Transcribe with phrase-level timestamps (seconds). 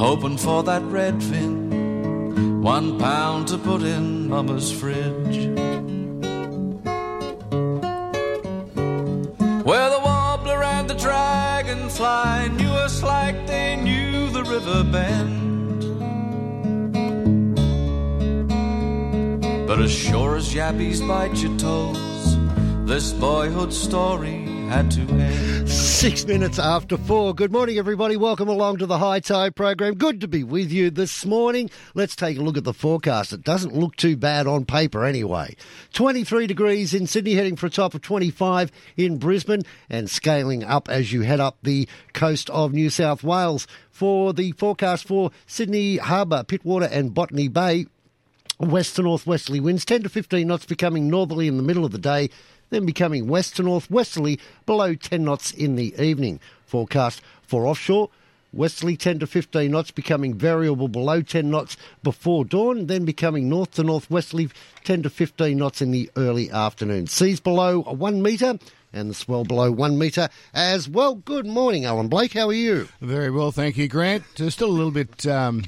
[0.00, 5.36] Hoping for that redfin, one pound to put in Mama's fridge.
[9.62, 15.80] Where the warbler and the dragonfly knew us like they knew the river bend.
[19.68, 22.38] But as sure as yappies bite your toes,
[22.86, 24.39] this boyhood story
[24.70, 25.68] had to end.
[25.68, 27.34] Six minutes after four.
[27.34, 28.16] Good morning, everybody.
[28.16, 29.94] Welcome along to the Hi-Tide program.
[29.94, 31.70] Good to be with you this morning.
[31.94, 33.32] Let's take a look at the forecast.
[33.32, 35.56] It doesn't look too bad on paper anyway.
[35.94, 40.88] 23 degrees in Sydney, heading for a top of 25 in Brisbane, and scaling up
[40.88, 43.66] as you head up the coast of New South Wales.
[43.90, 47.86] For the forecast for Sydney Harbour, Pittwater, and Botany Bay,
[48.60, 51.98] west to northwesterly winds 10 to 15 knots becoming northerly in the middle of the
[51.98, 52.30] day
[52.70, 58.08] then becoming west to northwesterly below 10 knots in the evening forecast for offshore
[58.52, 63.72] westerly 10 to 15 knots becoming variable below 10 knots before dawn then becoming north
[63.72, 64.48] to northwesterly
[64.84, 68.58] 10 to 15 knots in the early afternoon seas below 1 metre
[68.92, 71.14] and the swell below one metre as well.
[71.14, 72.32] Good morning, Alan Blake.
[72.32, 72.88] How are you?
[73.00, 74.24] Very well, thank you, Grant.
[74.40, 75.64] Uh, still a little bit um,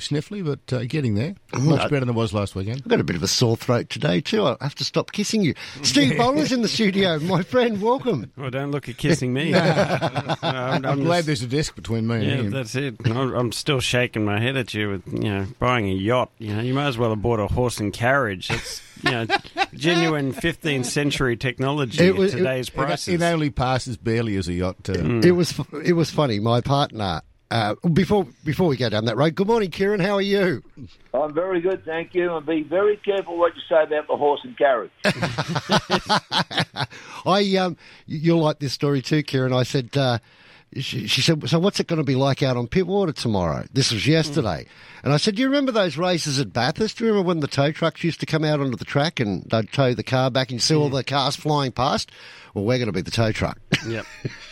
[0.00, 1.34] sniffly, but uh, getting there.
[1.58, 2.82] Much better than it was last weekend.
[2.84, 4.44] I've got a bit of a sore throat today too.
[4.44, 5.54] I have to stop kissing you.
[5.82, 7.18] Steve Bowler's in the studio.
[7.20, 8.30] My friend, welcome.
[8.36, 9.54] Well, don't look at kissing me.
[9.54, 12.50] I'm, I'm glad there's a disc between me Yeah, and him.
[12.50, 12.96] that's it.
[13.04, 16.30] I'm I'm still shaking my head at you with you know buying a yacht.
[16.38, 18.48] You know, you might as well have bought a horse and carriage.
[18.48, 19.26] That's you know
[19.74, 23.14] genuine 15th century technology It was- at today's It, prices.
[23.14, 24.76] it only passes barely as a yacht.
[24.84, 24.92] Too.
[24.92, 25.24] Mm.
[25.24, 26.40] It was it was funny.
[26.40, 27.22] My partner.
[27.50, 30.02] Uh, before before we go down that road, good morning, Keiren.
[30.02, 30.62] How are you?
[31.14, 32.36] I'm very good, thank you.
[32.36, 34.90] And be very careful what you say about the horse and carriage.
[37.26, 39.56] I um, you'll like this story too, Keiren.
[39.56, 39.96] I said.
[39.96, 40.18] Uh,
[40.76, 43.90] she, she said, "So what's it going to be like out on Pittwater tomorrow?" This
[43.90, 44.66] was yesterday,
[45.02, 46.98] and I said, "Do you remember those races at Bathurst?
[46.98, 49.44] Do you remember when the tow trucks used to come out onto the track and
[49.44, 52.12] they'd tow the car back, and you see all the cars flying past?
[52.52, 53.58] Well, we're going to be the tow truck.
[53.86, 54.04] Yep.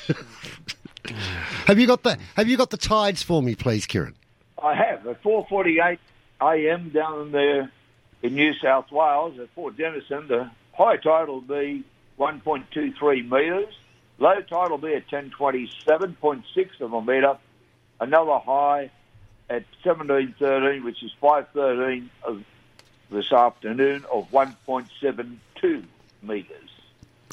[1.66, 4.14] have you got the Have you got the tides for me, please, Keiren?
[4.62, 5.98] I have at 4:48
[6.40, 6.90] a.m.
[6.90, 7.70] down there
[8.22, 10.28] in New South Wales at Fort Denison.
[10.28, 11.84] The high tide will be
[12.18, 13.74] 1.23 metres.
[14.18, 17.38] Low tide will be at 1027.6 of a metre.
[18.00, 18.90] Another high
[19.48, 22.44] at 1713, which is 513 of
[23.10, 25.84] this afternoon, of 1.72
[26.22, 26.65] metres.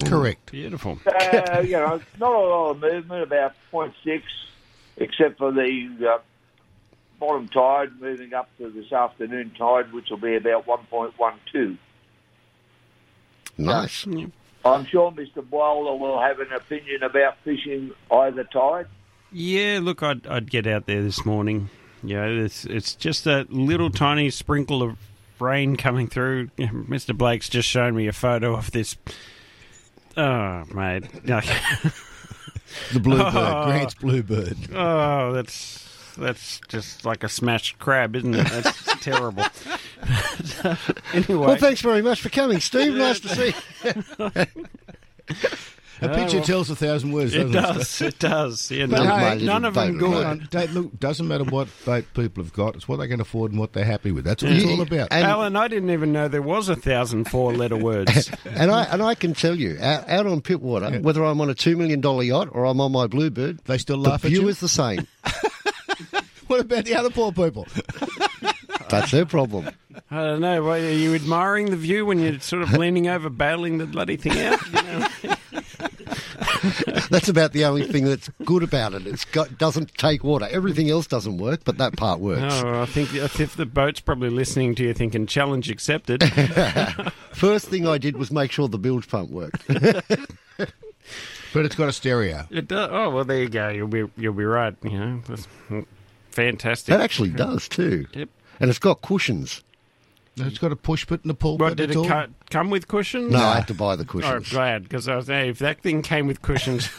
[0.04, 0.52] Correct.
[0.52, 1.00] Beautiful.
[1.06, 4.22] Uh, you know, not a lot of movement, about 0.6,
[4.98, 6.18] except for the uh,
[7.20, 11.78] bottom tide moving up to this afternoon tide, which will be about 1.12.
[13.58, 14.06] Nice.
[14.66, 15.48] I'm sure Mr.
[15.50, 18.88] Wilder will have an opinion about fishing either tide.
[19.32, 21.70] Yeah, look, I'd I'd get out there this morning.
[22.04, 24.98] Yeah, it's it's just a little tiny sprinkle of
[25.40, 26.48] rain coming through.
[26.58, 27.18] Mr.
[27.18, 28.96] Blake's just shown me a photo of this.
[30.18, 31.06] Oh, mate.
[32.92, 33.66] The bluebird, Oh.
[33.68, 34.58] Grant's bluebird.
[34.74, 38.48] Oh, that's that's just like a smashed crab, isn't it?
[38.48, 39.44] That's terrible.
[41.14, 42.96] anyway, Well, thanks very much for coming, Steve.
[42.96, 43.54] Nice to see.
[45.30, 45.66] you.
[46.04, 47.62] A picture well, tells a thousand words, it doesn't it?
[47.62, 48.02] does.
[48.02, 48.72] It does.
[48.72, 50.24] Yeah, But none, hey, none of them little boat, good.
[50.24, 52.76] Come on, don't- look, doesn't matter what boat people have got.
[52.76, 54.26] It's what they can afford and what they're happy with.
[54.26, 55.08] That's what it's all about.
[55.12, 58.30] And- Alan, I didn't even know there was a thousand four-letter words.
[58.46, 61.56] And I and I can tell you, out, out on Pittwater, whether I'm on a
[61.56, 64.42] two million dollar yacht or I'm on my Bluebird, They still the laugh at view
[64.44, 64.48] you.
[64.50, 65.08] is the same.
[66.48, 67.66] What about the other poor people?
[68.90, 69.70] That's their problem.
[70.12, 70.64] I don't know.
[70.64, 74.18] What, are you admiring the view when you're sort of leaning over, bailing the bloody
[74.18, 74.60] thing out?
[74.68, 75.36] You know?
[77.10, 79.06] That's about the only thing that's good about it.
[79.06, 79.26] It's
[79.58, 80.48] doesn't take water.
[80.50, 82.54] Everything else doesn't work, but that part works.
[82.64, 86.24] Oh, I think if the boat's probably listening to you, thinking challenge accepted.
[87.34, 89.68] First thing I did was make sure the bilge pump worked.
[91.54, 92.48] But it's got a stereo.
[92.50, 92.90] It does.
[92.92, 93.70] Oh well, there you go.
[93.70, 94.76] You'll be you'll be right.
[94.82, 95.48] You know, That's
[96.32, 96.88] fantastic.
[96.94, 98.08] that actually does too.
[98.14, 98.30] Yep.
[98.60, 99.64] And it's got cushions.
[100.36, 101.78] It's got a push button, a pull What button.
[101.78, 102.06] did it all?
[102.08, 103.32] co- come with cushions?
[103.32, 104.32] No, I had to buy the cushions.
[104.34, 104.54] Oh, cushions.
[104.54, 106.90] glad because I was saying if that thing came with cushions,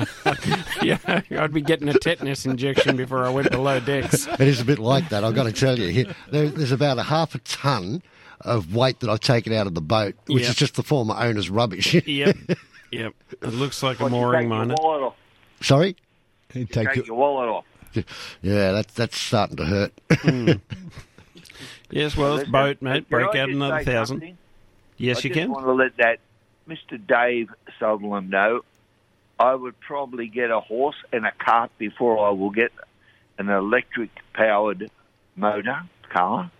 [0.82, 0.98] yeah,
[1.32, 4.28] I'd be getting a tetanus injection before I went below decks.
[4.28, 6.12] It is a bit like that, I've got to tell you.
[6.30, 8.02] There, there's about a half a ton
[8.42, 10.50] of weight that I've taken out of the boat, which Yep.
[10.50, 11.92] is just the former owner's rubbish.
[12.06, 12.36] Yep,
[12.92, 13.14] yep.
[13.42, 14.76] It looks like a Once you mooring miner.
[15.60, 15.96] Sorry?
[16.52, 17.06] He'd take take it.
[17.08, 17.64] your wallet off.
[18.42, 19.92] Yeah, that's that's starting to hurt.
[20.12, 20.52] Hmm.
[21.94, 23.08] Yes, well, it's boat, mate.
[23.08, 24.16] Break out another thousand.
[24.16, 24.38] something?
[24.96, 25.50] Yes, I you just can.
[25.52, 26.18] want to let that
[26.68, 26.98] Mr.
[27.06, 28.62] Dave Sutherland know.
[29.38, 32.72] I would probably get a horse and a cart before I will get
[33.38, 34.90] an electric powered
[35.36, 36.50] motor car.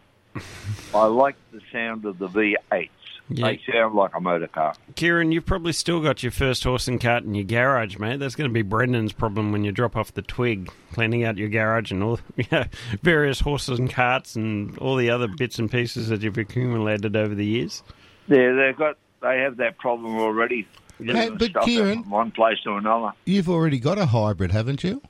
[0.95, 2.91] I like the sound of the V8s.
[3.31, 3.47] Yeah.
[3.47, 4.75] They sound like a motor car.
[4.95, 8.19] Keiren, you've probably still got your first horse and cart in your garage, mate.
[8.21, 11.49] That's going to be Brendan's problem when you drop off the twig, cleaning out your
[11.49, 12.65] garage and all you know,
[13.03, 17.35] various horses and carts and all the other bits and pieces that you've accumulated over
[17.35, 17.83] the years.
[18.29, 20.69] Yeah, they've got they have that problem already.
[20.99, 23.13] Hey, but Keiren- from one place to another.
[23.25, 25.01] You've already got a hybrid, haven't you?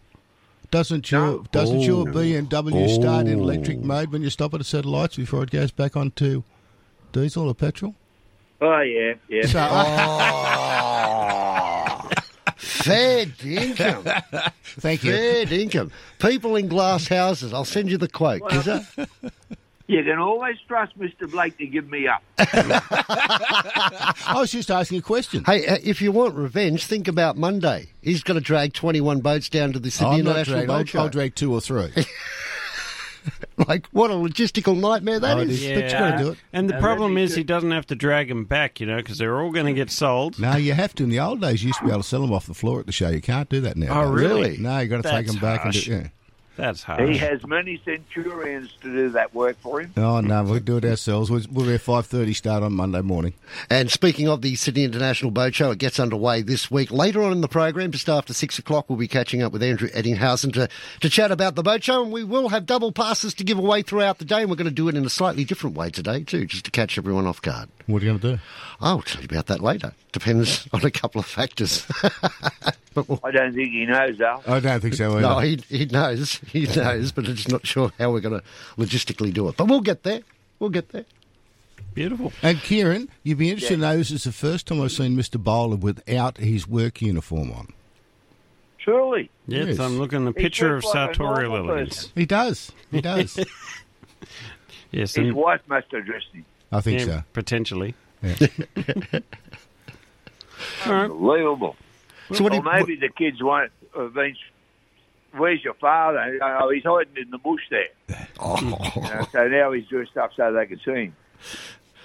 [0.71, 1.45] Doesn't your No.
[1.53, 2.13] doesn't your Oh.
[2.13, 3.43] BMW start in Oh.
[3.43, 6.45] electric mode when you stop at a set of lights before it goes back onto
[7.13, 7.95] diesel or petrol?
[8.67, 9.45] Oh yeah, yeah.
[9.45, 9.59] So,
[12.57, 14.05] Fair income.
[14.79, 15.13] thank you.
[15.13, 15.91] Fair income.
[16.19, 17.53] People in glass houses.
[17.53, 19.07] I'll send you the quote, Kizza.
[19.87, 21.31] You can always trust Mr.
[21.31, 22.23] Blake to give me up.
[22.39, 25.45] I was just asking a question.
[25.45, 27.89] Hey, uh, if you want revenge, think about Monday.
[28.01, 30.69] He's going to drag 21 boats down to the Sydney I'm International dragging.
[30.69, 30.99] Boat I'll, Show.
[31.01, 31.91] I'll drag two or three.
[33.69, 35.63] Like, what a logistical nightmare that Oh, is.
[35.63, 35.83] it is.
[35.83, 36.39] But you got to do it.
[36.53, 38.87] And the And problem then he is he doesn't have to drag them back, you
[38.87, 40.39] know, because they're all going to get sold.
[40.39, 41.05] No, you have to.
[41.05, 42.81] In the old days, you used to be able to sell them off the floor
[42.81, 43.09] at the show.
[43.09, 44.03] You can't do that now.
[44.03, 44.57] Oh, really?
[44.59, 45.87] No, you got to take them back harsh.
[45.89, 46.03] and do.
[46.05, 46.09] Yeah.
[46.57, 47.09] That's hard.
[47.09, 49.93] He has many centurions to do that work for him.
[49.97, 51.31] Oh no, we'll do it ourselves.
[51.31, 53.35] We'll, we'll be at five thirty start on Monday morning.
[53.69, 56.91] And speaking of the Sydney International Boat Show, it gets underway this week.
[56.93, 59.89] Later on in the program, just after six o'clock, we'll be catching up with Andrew
[59.89, 60.69] Eddinghausen to,
[61.01, 62.03] to chat about the boat show.
[62.03, 64.43] And we will have double passes to give away throughout the day.
[64.43, 66.71] And we're going to do it in a slightly different way today, too, just to
[66.71, 67.69] catch everyone off guard.
[67.87, 68.43] What are you going to do?
[68.81, 69.93] Oh, I'll tell you about that later.
[70.13, 71.85] Depends on a couple of factors.
[72.95, 74.43] but we'll, I don't think he knows, Al.
[74.47, 75.13] I don't think so.
[75.13, 75.21] Either.
[75.21, 76.41] no, he, he knows.
[76.47, 78.47] He knows, but I'm just not sure how we're going to
[78.77, 79.57] logistically do it.
[79.57, 80.21] But we'll get there.
[80.59, 81.05] We'll get there.
[81.95, 82.33] Beautiful.
[82.43, 85.43] And Keiren, you'd be interested to know this is the first time I've seen Mr.
[85.43, 87.69] Bowler without his work uniform on.
[88.79, 89.31] Surely.
[89.47, 89.79] Yes, Yes.
[89.79, 92.11] I'm looking at a picture of like a sartorial normal elegance.
[92.15, 92.73] He does.
[92.91, 93.39] He does.
[94.91, 96.45] Yes, His and wife must have dressed him.
[96.71, 97.23] I think yeah, so.
[97.33, 97.97] potentially.
[98.23, 98.37] Yeah.
[100.87, 101.05] All right.
[101.11, 101.75] Unbelievable.
[102.33, 104.37] So what or you, maybe the kids won't have been.
[105.37, 106.39] Where's your father?
[106.43, 107.89] Oh, he's hiding in the bush there.
[108.39, 108.57] oh.
[108.97, 111.17] You know, so now he's doing stuff so they can see him.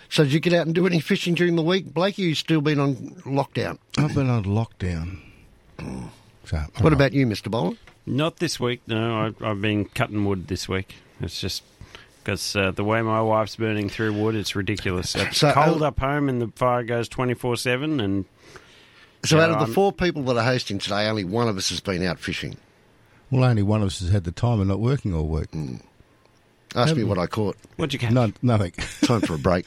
[0.10, 2.24] So did you get out and do any fishing during the week, Blakey?
[2.24, 2.96] You've still been on
[3.26, 3.78] lockdown?
[3.98, 5.20] I've been on lockdown.
[6.46, 7.50] So, What about you, Mr.
[7.52, 7.76] Bowler?
[8.06, 8.82] Not this week.
[8.88, 10.96] No, I've, I've been cutting wood this week.
[11.22, 11.62] It's just
[12.24, 15.16] because uh, the way my wife's burning through wood, it's ridiculous.
[15.16, 18.00] It's So, cold uh, up home, and the fire goes twenty four seven.
[18.00, 18.26] And
[19.24, 21.56] So Yeah, out of the I'm- four people that are hosting today, only one of
[21.58, 22.58] us has been out fishing.
[23.32, 25.52] Well, only one of us has had the time and not working all week.
[25.52, 25.82] Mm.
[26.76, 27.58] Ask me what I caught.
[27.78, 28.12] what'd you catch?
[28.12, 28.72] No, nothing.
[29.02, 29.66] Time for a break.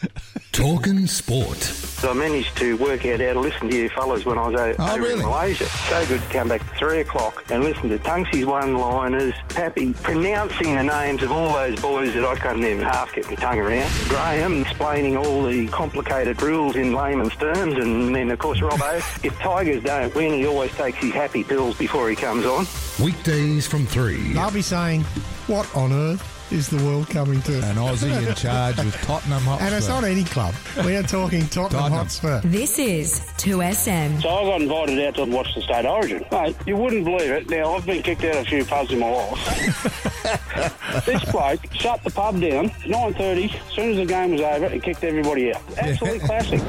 [0.52, 1.56] Talking sport.
[1.58, 4.60] So I managed to work out how to listen to you fellas when I was
[4.60, 5.14] o- Oh, over really?
[5.14, 5.64] in Malaysia.
[5.64, 10.76] So good to come back at three o'clock and listen to Tungsy's one-liners, Pappy pronouncing
[10.76, 13.90] the names of all those boys that I couldn't even half get my tongue around.
[14.08, 19.24] Graham explaining all the complicated rules in layman's terms, and then of course Robbo.
[19.24, 22.66] if Tigers don't win, he always takes his happy pills before he comes on.
[23.04, 24.36] Weekdays from 3.
[24.38, 25.02] I'll be saying,
[25.48, 27.56] what on earth is the world coming to?
[27.64, 29.64] An Aussie in charge with Tottenham Hotspur.
[29.64, 30.54] And it's not any club.
[30.84, 31.98] We are talking Tottenham, Tottenham.
[31.98, 32.40] Hotspur.
[32.44, 34.22] This is 2SM.
[34.22, 36.24] So I got invited out to watch the state origin.
[36.30, 37.48] Mate, you wouldn't believe it.
[37.48, 41.04] Now, I've been kicked out of a few pubs in my life.
[41.06, 44.82] this bloke shut the pub down, 9.30, as soon as the game was over, and
[44.82, 45.62] kicked everybody out.
[45.78, 46.60] Absolutely classic.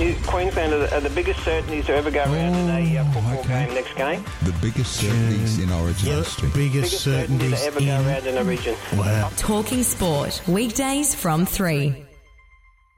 [0.00, 3.38] Queensland are the, are the biggest certainties to ever go around in a uh, football
[3.40, 3.66] okay.
[3.66, 4.24] game next game.
[4.44, 6.50] the biggest certainties in Origin The history.
[6.54, 8.06] biggest certainties certainties to ever go in...
[8.06, 8.76] around in a region.
[8.96, 9.30] Wow.
[9.36, 10.42] Talking sport.
[10.48, 12.06] Weekdays from 3.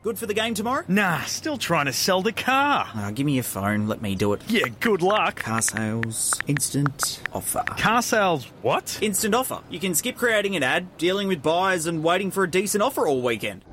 [0.04, 0.84] Good for the game tomorrow?
[0.86, 2.88] Nah, still trying to sell the car.
[2.94, 4.42] Ah, give me your phone, let me do it.
[4.48, 5.40] Yeah, good luck.
[5.40, 7.64] Car sales, instant offer.
[7.78, 8.98] Car sales, what?
[9.00, 9.60] Instant offer.
[9.70, 13.08] You can skip creating an ad, dealing with buyers, and waiting for a decent offer
[13.08, 13.64] all weekend.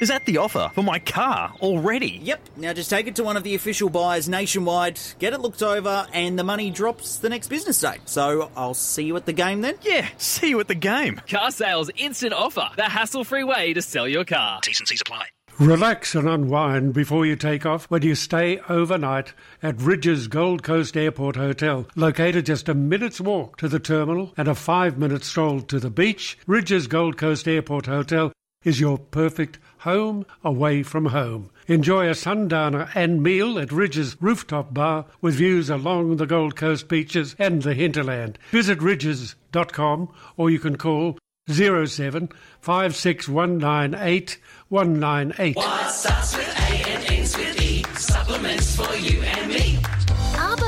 [0.00, 2.20] Is that the offer for my car already?
[2.22, 2.48] Yep.
[2.56, 6.06] Now just take it to one of the official buyers nationwide, get it looked over,
[6.14, 7.98] and the money drops the next business day.
[8.06, 9.74] So I'll see you at the game then?
[9.82, 11.20] Yeah, see you at the game.
[11.28, 12.70] Car sales instant offer.
[12.76, 14.62] The hassle free way to sell your car.
[14.62, 15.26] T's and C's apply.
[15.58, 20.96] Relax and unwind before you take off when you stay overnight at Ridges Gold Coast
[20.96, 21.86] Airport Hotel.
[21.94, 25.90] Located just a minute's walk to the terminal and a five minute stroll to the
[25.90, 28.32] beach, Ridges Gold Coast Airport Hotel
[28.64, 31.50] is your perfect home away from home.
[31.66, 36.88] Enjoy a sundowner and meal at Ridges Rooftop Bar with views along the Gold Coast
[36.88, 38.38] beaches and the hinterland.
[38.50, 41.18] Visit ridges.com or you can call
[41.48, 45.56] 07 56198 198.
[45.56, 47.84] What starts with A and with E?
[47.96, 49.78] Supplements for you and me.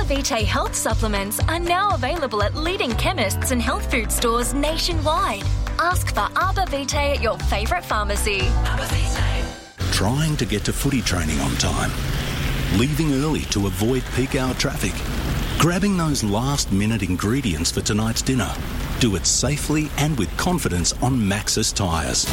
[0.05, 5.45] Vitae health supplements are now available at leading chemists and health food stores nationwide.
[5.79, 8.41] Ask for Arbor Vitae at your favourite pharmacy.
[9.93, 11.91] Trying to get to footy training on time.
[12.79, 14.93] Leaving early to avoid peak hour traffic.
[15.61, 18.53] Grabbing those last minute ingredients for tonight's dinner.
[19.03, 22.25] Do it safely and with confidence on Maxxis tyres.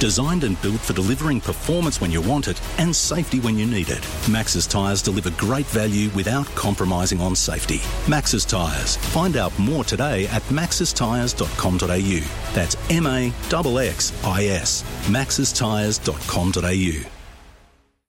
[0.00, 3.88] Designed and built for delivering performance when you want it and safety when you need
[3.88, 4.02] it.
[4.26, 7.78] Maxxis tyres deliver great value without compromising on safety.
[8.06, 8.96] Maxxis tyres.
[8.96, 12.52] Find out more today at maxxistyres.com.au.
[12.52, 14.82] That's M A X X I S.
[15.06, 17.17] maxxistyres.com.au.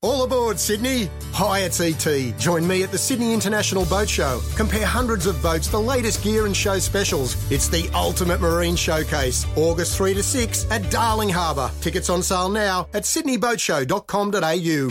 [0.02, 1.10] All aboard, Sydney!
[1.34, 2.38] Hi, it's ET.
[2.38, 4.40] Join me at the Sydney International Boat Show.
[4.56, 7.36] Compare hundreds of boats, the latest gear and show specials.
[7.52, 9.46] It's the ultimate marine showcase.
[9.58, 11.70] August 3 to 6 at Darling Harbour.
[11.82, 14.88] Tickets on sale now at sydneyboatshow.com.au.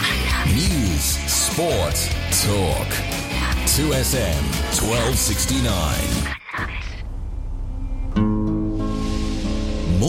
[0.52, 1.94] News, sport,
[2.44, 2.88] talk.
[3.64, 4.42] 2SM
[4.76, 6.37] 1269.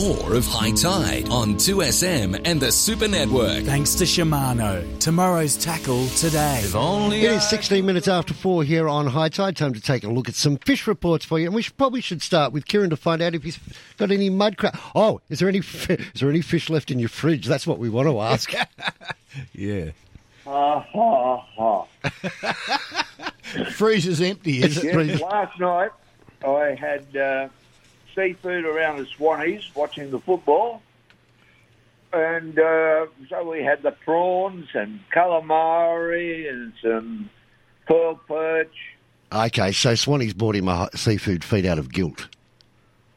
[0.00, 3.64] More of Hi-Tide on 2SM and the Super Network.
[3.64, 4.98] Thanks to Shimano.
[4.98, 6.62] Tomorrow's tackle today.
[6.64, 9.58] It is 16 minutes after four here on Hi-Tide.
[9.58, 11.44] Time to take a look at some fish reports for you.
[11.44, 13.58] And we should, probably should start with Keiren to find out if he's
[13.98, 14.78] got any mud crab.
[14.94, 17.44] Oh, is there any fi- is there any fish left in your fridge?
[17.46, 18.54] That's what we want to ask.
[19.52, 19.90] Yeah.
[20.44, 21.84] Ha ha ha.
[23.70, 25.06] Freezer's empty, is it?
[25.06, 25.90] Yes, last night
[26.44, 27.48] I had uh,
[28.20, 30.82] seafood around the Swannies watching the football.
[32.12, 37.30] And uh, so we had the prawns and calamari and some
[37.86, 38.74] pearl perch.
[39.32, 42.28] okay, so Swanee's bought him a seafood feed out of guilt.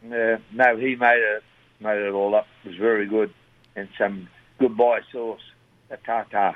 [0.06, 1.44] Uh, no, he made it
[1.80, 2.48] made it all up.
[2.64, 3.34] It was very good,
[3.76, 4.30] and some
[4.60, 5.42] goodbye sauce,
[5.90, 6.56] a tartar.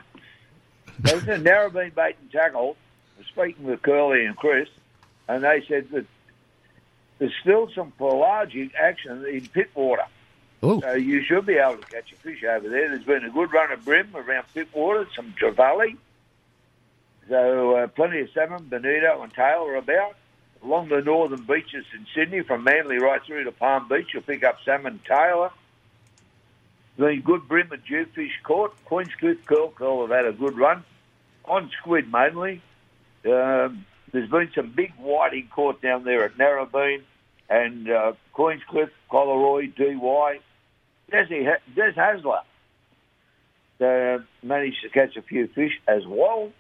[1.00, 2.76] There was a Narrabeen bait and tackle.
[3.16, 4.70] I was speaking with Curly and Chris,
[5.28, 6.06] and they said that
[7.20, 10.06] there's still some pelagic action in Pittwater.
[10.82, 12.90] So you should be able to catch a fish over there.
[12.90, 15.98] There's been a good run of bream around Pittwater, some trevally.
[17.30, 20.16] So uh, plenty of salmon, bonito and tail are about.
[20.64, 24.44] Along the northern beaches in Sydney, from Manly right through to Palm Beach, you'll pick
[24.44, 25.52] up salmon tailor.
[26.98, 28.74] The good bream and jewfish caught.
[28.86, 30.84] Queenscliff Curl Curl have had a good run.
[31.46, 32.62] On squid mainly.
[33.26, 37.04] Um, there's been some big whiting caught down there at Narrabeen
[37.50, 40.40] and uh, Queenscliff, Collaroy, Dee Why.
[41.12, 42.42] Desi, Ha- Des Hasler
[43.80, 46.52] uh, managed to catch a few fish as well.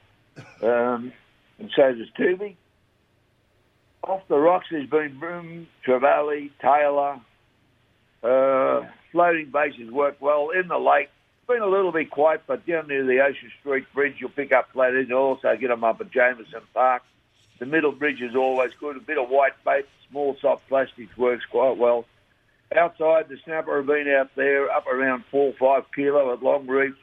[0.61, 1.11] Um,
[1.59, 2.55] and so does Tubi.
[4.03, 7.19] Off the rocks, there's been Broom, Trevally, tailor.
[8.23, 10.49] Uh, floating bases work well.
[10.51, 11.09] In the lake,
[11.47, 14.69] been a little bit quiet, but down near the Ocean Street Bridge, you'll pick up
[14.73, 15.09] flatheads.
[15.09, 17.03] You'll also get them up at Jamieson Park.
[17.59, 18.97] The middle bridge is always good.
[18.97, 22.05] A bit of white bait, small soft plastics works quite well.
[22.75, 26.95] Outside, the snapper have been out there up around four five kilo at Long Reef.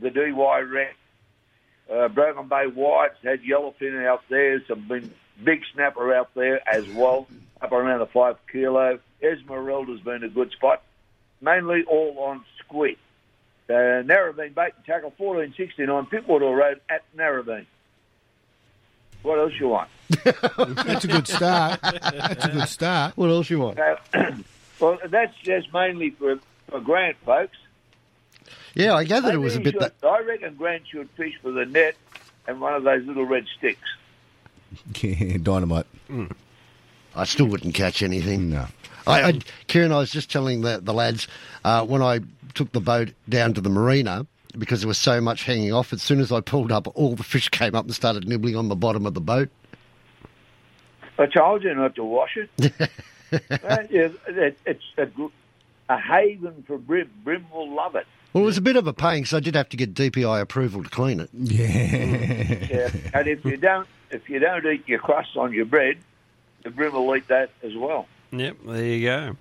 [0.00, 0.92] The Dee Why rat,
[1.90, 4.62] uh, Broken Bay Whites had yellowfin out there.
[4.68, 7.26] Some been big snapper out there as well,
[7.62, 8.98] up around the five kilo.
[9.22, 10.82] Esmeralda's been a good spot,
[11.40, 12.96] mainly all on squid.
[13.68, 17.66] Uh, Narrabeen bait and tackle 1469 Pittwater Road at Narrabeen.
[19.26, 19.88] What else you want?
[20.24, 21.80] That's a good start.
[21.82, 23.16] That's a good start.
[23.16, 23.76] What else you want?
[23.76, 23.96] Uh,
[24.80, 26.38] well, that's just mainly for,
[26.70, 27.56] for Grant, folks.
[28.76, 29.94] Yeah, I gathered it was a bit should- that.
[30.04, 31.96] I reckon Grant should fish for the net
[32.46, 33.88] and one of those little red sticks.
[35.02, 35.86] Yeah, dynamite.
[37.16, 38.50] I still wouldn't catch anything.
[38.50, 38.66] No.
[39.08, 39.32] I, I,
[39.66, 41.26] Keiren, I was just telling the, the lads
[41.64, 42.20] uh, when I
[42.54, 44.26] took the boat down to the marina
[44.58, 45.92] because there was so much hanging off.
[45.92, 48.68] As soon as I pulled up, all the fish came up and started nibbling on
[48.68, 49.48] the bottom of the boat.
[51.18, 52.90] I told you not to wash it.
[53.32, 55.08] Yeah, it- it's a,
[55.88, 57.10] a haven for bream.
[57.24, 58.06] Bream will love it.
[58.32, 60.40] Well, it was a bit of a pain because I did have to get DPI
[60.40, 61.30] approval to clean it.
[61.34, 62.90] Yeah.
[63.14, 65.98] And if you don't, if you don't eat your crust on your bread,
[66.62, 68.06] the bream will eat that as well.
[68.30, 69.36] Yep, there you go.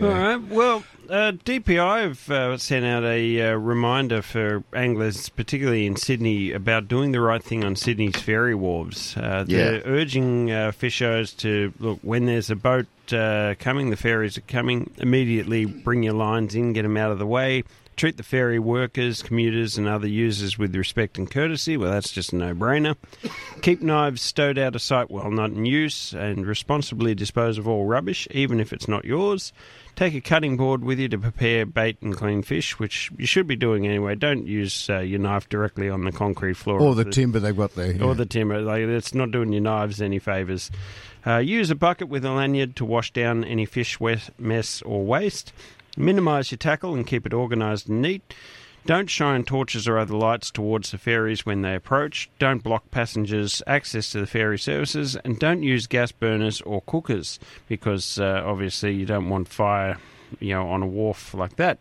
[0.00, 0.36] All right.
[0.36, 6.52] Well, uh, DPI have uh, sent out a uh, reminder for anglers, particularly in Sydney,
[6.52, 9.16] about doing the right thing on Sydney's ferry wharves.
[9.16, 9.80] Uh, they're Yeah.
[9.84, 14.88] urging uh, fishers to look when there's a boat uh, coming, the ferries are coming.
[14.98, 17.64] Immediately bring your lines in, get them out of the way.
[18.00, 21.76] Treat the ferry workers, commuters, and other users with respect and courtesy.
[21.76, 22.96] Well, that's just a no-brainer.
[23.60, 27.84] Keep knives stowed out of sight while not in use, and responsibly dispose of all
[27.84, 29.52] rubbish, even if it's not yours.
[29.96, 33.46] Take a cutting board with you to prepare bait and clean fish, which you should
[33.46, 34.14] be doing anyway.
[34.14, 36.80] Don't use uh, your knife directly on the concrete floor.
[36.80, 37.92] Or of the timber they've got there.
[37.92, 38.02] yeah.
[38.02, 38.62] Or the timber.
[38.62, 40.70] Like, it's not doing your knives any favours.
[41.26, 45.04] Uh, use a bucket with a lanyard to wash down any fish wet mess or
[45.04, 45.52] waste.
[45.96, 48.34] Minimise your tackle and keep it organised and neat.
[48.86, 52.30] Don't shine torches or other lights towards the ferries when they approach.
[52.38, 55.16] Don't block passengers' access to the ferry services.
[55.16, 59.98] And don't use gas burners or cookers because uh, obviously you don't want fire
[60.38, 61.78] you know, on a wharf like that.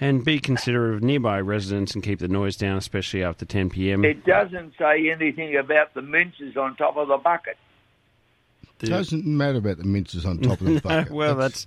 [0.00, 4.04] And be considerate of nearby residents and keep the noise down, especially after 10 p.m.
[4.04, 7.56] It doesn't say anything about the minces on top of the bucket.
[8.80, 11.12] It doesn't matter about the minces on top of the bucket.
[11.12, 11.66] well, that's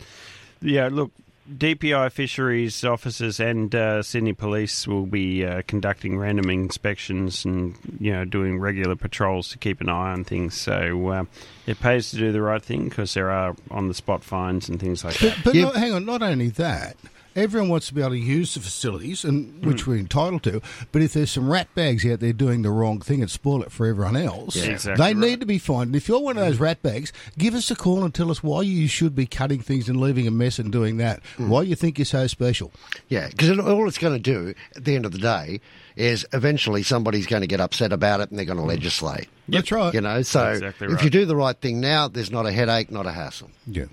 [0.62, 0.88] yeah.
[0.90, 1.12] Look,
[1.50, 8.12] DPI fisheries officers and uh, Sydney Police will be uh, conducting random inspections and you
[8.12, 10.56] know doing regular patrols to keep an eye on things.
[10.56, 11.26] So uh,
[11.66, 14.80] it pays to do the right thing because there are on the spot fines and
[14.80, 15.38] things like that.
[15.44, 16.96] But not, hang on, not only that,
[17.36, 19.92] everyone wants to be able to use the facilities, and which hmm.
[19.92, 20.62] we're entitled to.
[20.92, 23.72] But if there's some rat bags out there doing the wrong thing and spoil it
[23.72, 25.88] for everyone else, Yeah, exactly they need to be fined.
[25.88, 26.50] And if you're one of hmm.
[26.50, 29.62] those rat bags, give us a call and tell us why you should be cutting
[29.62, 31.22] things and leaving a mess and doing that.
[31.38, 31.50] Hmm.
[31.50, 32.72] Why you think you're so special?
[33.10, 35.62] Yeah, because all it's going to do at the end of the day
[35.96, 39.28] is eventually somebody's going to get upset about it and they're going to legislate.
[39.48, 39.94] That's right.
[39.94, 42.92] You know, so Exactly if you do the right thing now, there's not a headache,
[42.92, 43.52] not a hassle.
[43.68, 43.86] Yeah.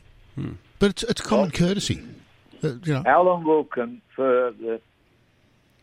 [0.78, 2.00] But it's, it's common courtesy.
[2.62, 3.02] Uh, you know.
[3.04, 4.80] How long will con- for the,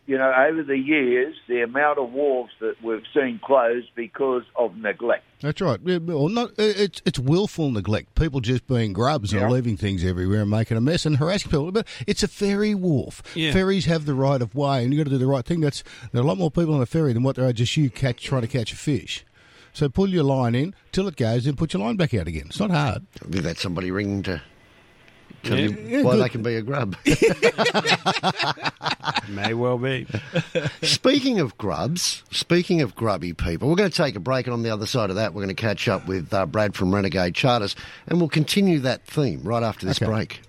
[0.05, 4.77] you know, over the years, the amount of wharves that we've seen closed because of
[4.77, 5.23] neglect.
[5.41, 5.79] That's right.
[5.83, 8.13] Yeah, Well, not it's it's willful neglect.
[8.15, 11.71] People just being grubs and leaving things everywhere and making a mess and harassing people.
[11.71, 13.23] But it's a ferry wharf.
[13.35, 13.51] Yeah.
[13.51, 15.61] Ferries have the right of way, and you've got to do the right thing.
[15.61, 17.75] That's there are a lot more people on a ferry than what there are just
[17.75, 19.25] you catch trying to catch a fish.
[19.73, 22.45] So pull your line in till it goes, then put your line back out again.
[22.45, 23.05] It's not hard.
[23.27, 24.41] We've had somebody ring to
[25.45, 25.67] tell Yeah.
[25.69, 26.23] you Yeah, why good.
[26.25, 26.95] they can be a grub.
[29.29, 30.07] May well be.
[30.81, 34.63] speaking of grubs, speaking of grubby people, we're going to take a break, and on
[34.63, 37.33] the other side of that, we're going to catch up with uh, Brad from Renegade
[37.35, 37.75] Charters,
[38.07, 40.05] and we'll continue that theme right after this Okay.
[40.11, 40.41] break.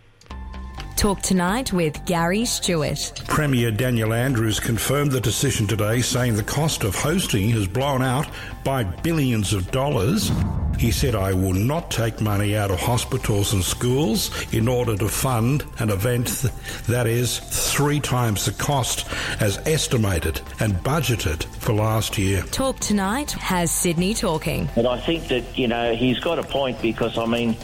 [0.97, 3.13] Talk tonight with Gary Stewart.
[3.29, 8.27] Premier Daniel Andrews confirmed the decision today, saying the cost of hosting has blown out
[8.65, 10.33] by billions of dollars.
[10.79, 15.09] He said, I will not take money out of hospitals and schools in order to
[15.09, 16.53] fund an event th-
[16.87, 19.07] that is three times the cost
[19.41, 22.43] as estimated and budgeted for last year.
[22.45, 24.69] Talk tonight has Sydney talking.
[24.75, 27.57] But I think that, you know, he's got a point because, I mean,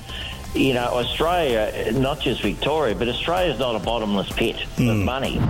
[0.55, 5.05] you know, Australia, not just Victoria, but Australia's not a bottomless pit of hmm.
[5.05, 5.41] money.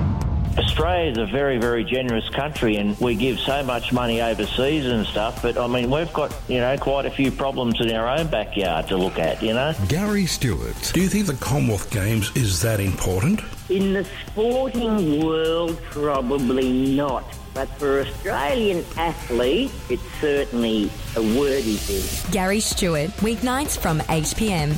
[0.59, 5.07] Australia is a very, very generous country and we give so much money overseas and
[5.07, 8.27] stuff, but I mean, we've got, you know, quite a few problems in our own
[8.27, 9.75] backyard to look at, you know?
[9.89, 10.77] Gary Stewart.
[10.93, 13.41] Do you think the Commonwealth Games is that important?
[13.73, 17.25] In the sporting world, probably not.
[17.55, 22.31] But for Australian athletes, it's certainly a worthy thing.
[22.31, 24.75] Gary Stewart, weeknights from 8 pm.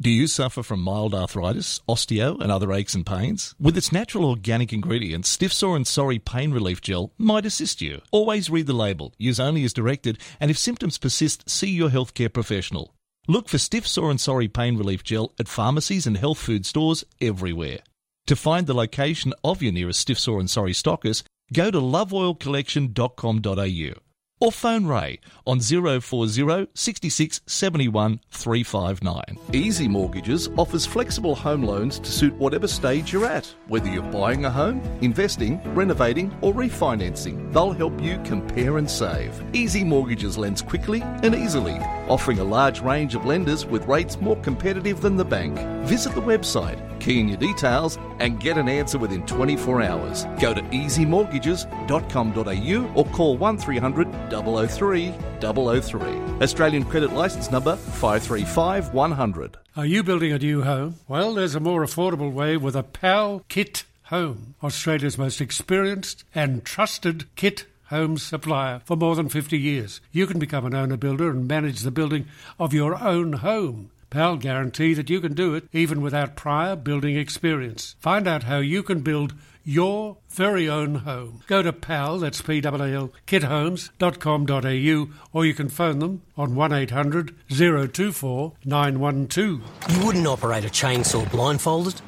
[0.00, 3.54] Do you suffer from mild arthritis, osteo, and other aches and pains?
[3.60, 8.00] With its natural organic ingredients, Stiff Sore and Sorry Pain Relief Gel might assist you.
[8.10, 12.32] Always read the label, use only as directed, and if symptoms persist, see your healthcare
[12.32, 12.94] professional.
[13.26, 17.04] Look for Stiff Sore and Sorry Pain Relief Gel at pharmacies and health food stores
[17.22, 17.78] everywhere.
[18.26, 24.03] To find the location of your nearest Stiff Sore and Sorry stockers, go to loveoilcollection.com.au
[24.44, 29.38] or phone Ray on 040 66 71 359.
[29.54, 34.44] Easy Mortgages offers flexible home loans to suit whatever stage you're at, whether you're buying
[34.44, 37.50] a home, investing, renovating, or refinancing.
[37.54, 39.42] They'll help you compare and save.
[39.54, 41.78] Easy Mortgages lends quickly and easily,
[42.08, 45.58] offering a large range of lenders with rates more competitive than the bank.
[45.86, 50.24] Visit the website Key in your details and get an answer within 24 hours.
[50.40, 56.00] Go to easymortgages.com.au or call 1300 003 003.
[56.42, 59.56] Australian credit licence number 535 100.
[59.76, 60.94] Are you building a new home?
[61.08, 66.64] Well, there's a more affordable way with a PAL Kit Home, Australia's most experienced and
[66.64, 70.00] trusted kit home supplier for more than 50 years.
[70.12, 72.26] You can become an owner builder and manage the building
[72.58, 73.90] of your own home.
[74.10, 77.96] PAL guarantee that you can do it even without prior building experience.
[77.98, 81.42] Find out how you can build your very own home.
[81.46, 89.62] Go to PAL, that's P-A-L, kithomes.com.au or you can phone them on 1800 024 912.
[89.88, 92.00] You wouldn't operate a chainsaw blindfolded.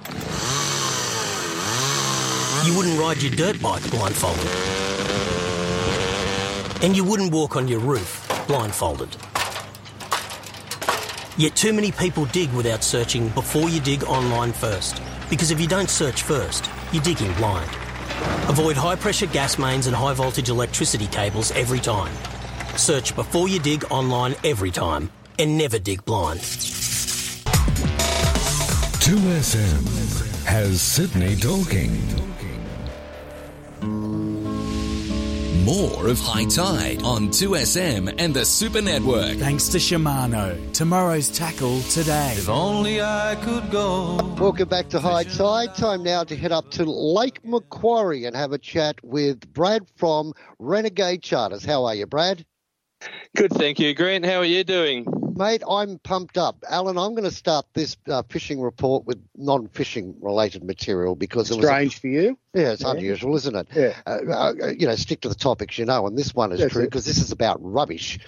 [2.66, 4.50] You wouldn't ride your dirt bike blindfolded.
[6.82, 9.16] And you wouldn't walk on your roof blindfolded.
[11.38, 15.02] Yet too many people dig without searching before you dig online first.
[15.28, 17.70] Because if you don't search first, you're digging blind.
[18.48, 22.14] Avoid high pressure gas mains and high voltage electricity cables every time.
[22.78, 25.10] Search before you dig online every time.
[25.38, 26.40] And never dig blind.
[29.04, 32.35] 2SM has Sydney talking.
[35.66, 39.36] More of Hi-Tide on 2SM and the Super Network.
[39.38, 40.72] Thanks to Shimano.
[40.72, 42.34] Tomorrow's tackle today.
[42.36, 44.14] If only I could go.
[44.38, 45.74] Welcome back to Hi-Tide.
[45.74, 50.34] Time now to head up to Lake Macquarie and have a chat with Brad from
[50.60, 51.64] Renegade Charters.
[51.64, 52.46] How are you, Brad?
[53.34, 53.92] Good, thank you.
[53.92, 55.25] Grant, how are you doing?
[55.36, 56.64] Mate, I'm pumped up.
[56.66, 61.56] Alan, I'm going to start this uh, fishing report with non-fishing related material because it
[61.58, 62.38] was Strange for you.
[62.54, 62.92] Yeah, it's Yeah.
[62.92, 63.68] unusual, isn't it?
[63.74, 63.92] Yeah.
[64.06, 66.72] Uh, uh, you know, stick to the topics, you know, and this one is That's
[66.72, 68.18] true because this is about rubbish.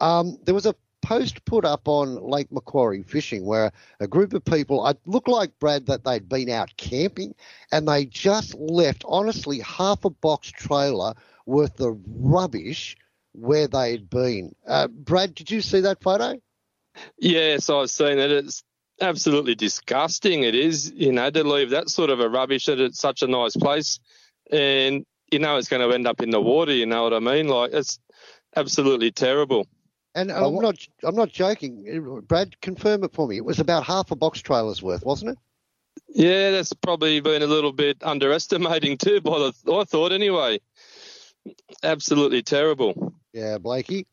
[0.00, 4.44] Um, there was a post put up on Lake Macquarie fishing where a group of
[4.44, 7.34] people, it looked like, Brad, that they'd been out camping
[7.72, 11.14] and they just left, honestly, half a box trailer
[11.46, 12.98] worth of rubbish
[13.32, 14.54] where they'd been.
[14.66, 16.38] Uh, Brad, did you see that photo?
[17.18, 18.30] Yes, I've seen it.
[18.30, 18.62] It's
[19.00, 20.42] absolutely disgusting.
[20.42, 23.26] It is, you know, to leave that sort of a rubbish at it's such a
[23.26, 24.00] nice place,
[24.50, 26.72] and you know it's going to end up in the water.
[26.72, 27.48] You know what I mean?
[27.48, 27.98] Like it's
[28.56, 29.66] absolutely terrible.
[30.14, 32.22] And I'm not, I'm not joking.
[32.26, 33.36] Brad, confirm it for me.
[33.36, 35.38] It was about half a box trailer's worth, wasn't it?
[36.08, 39.20] Yeah, that's probably been a little bit underestimating too.
[39.20, 40.58] By the I thought anyway.
[41.82, 43.14] Absolutely terrible.
[43.32, 44.06] Yeah, Blakey.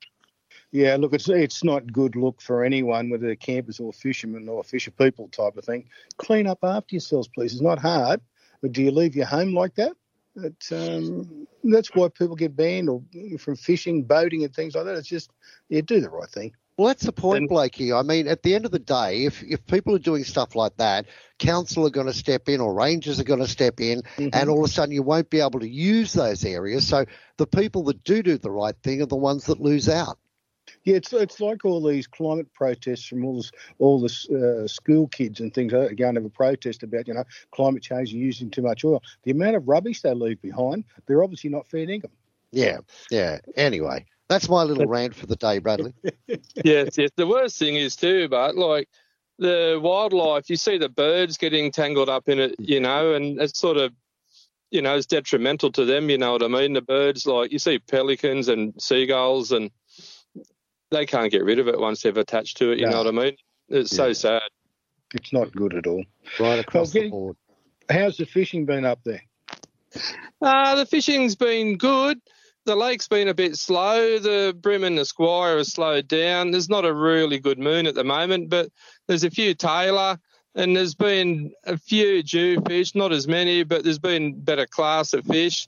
[0.71, 4.63] Yeah, look, it's it's not good look for anyone, whether they're campers or fishermen or
[4.63, 5.89] fisher people type of thing.
[6.17, 7.53] Clean up after yourselves, please.
[7.53, 8.21] It's not hard,
[8.61, 9.93] but do you leave your home like that?
[10.35, 13.01] It, um, that's why people get banned or
[13.39, 14.97] from fishing, boating, and things like that.
[14.97, 15.31] It's just,
[15.69, 16.53] yeah, do the right thing.
[16.77, 17.91] Well, that's the point, Blakey.
[17.91, 20.77] I mean, at the end of the day, if if people are doing stuff like
[20.77, 21.07] that,
[21.39, 24.59] council are going to step in or rangers are going to step in, and all
[24.59, 26.87] of a sudden you won't be able to use those areas.
[26.87, 27.05] So
[27.37, 30.19] the people that do do the right thing are the ones that lose out.
[30.87, 35.09] Yeah, it's it's like all these climate protests from all this, all the uh, school
[35.09, 38.13] kids and things like that going to have a protest about you know climate change
[38.13, 39.03] and using too much oil.
[39.23, 42.11] The amount of rubbish they leave behind, they're obviously not fair dinkum.
[42.51, 42.77] Yeah,
[43.11, 43.39] yeah.
[43.57, 45.93] Anyway, that's my little rant for the day, Bradley.
[46.63, 47.09] yes, yes.
[47.17, 48.87] The worst thing is too, but like
[49.39, 53.59] the wildlife, you see the birds getting tangled up in it, you know, and it's
[53.59, 53.91] sort of,
[54.71, 56.09] you know, it's detrimental to them.
[56.09, 56.71] You know what I mean?
[56.71, 59.69] The birds, like you see pelicans and seagulls, and
[60.91, 62.79] they can't get rid of it once they've attached to it.
[62.79, 62.91] You No.
[62.91, 63.35] know what I mean?
[63.69, 64.41] It's so sad.
[65.13, 66.03] It's not good at all.
[66.39, 67.37] Right across Well, the board.
[67.89, 69.23] How's the fishing been up there?
[70.41, 72.19] Uh, the fishing's been good.
[72.65, 74.19] The lake's been a bit slow.
[74.19, 76.51] The Bream and the Squire has slowed down.
[76.51, 78.69] There's not a really good moon at the moment, but
[79.07, 80.19] there's a few tailor
[80.55, 85.13] and there's been a few Jew fish, not as many, but there's been better class
[85.13, 85.67] of fish.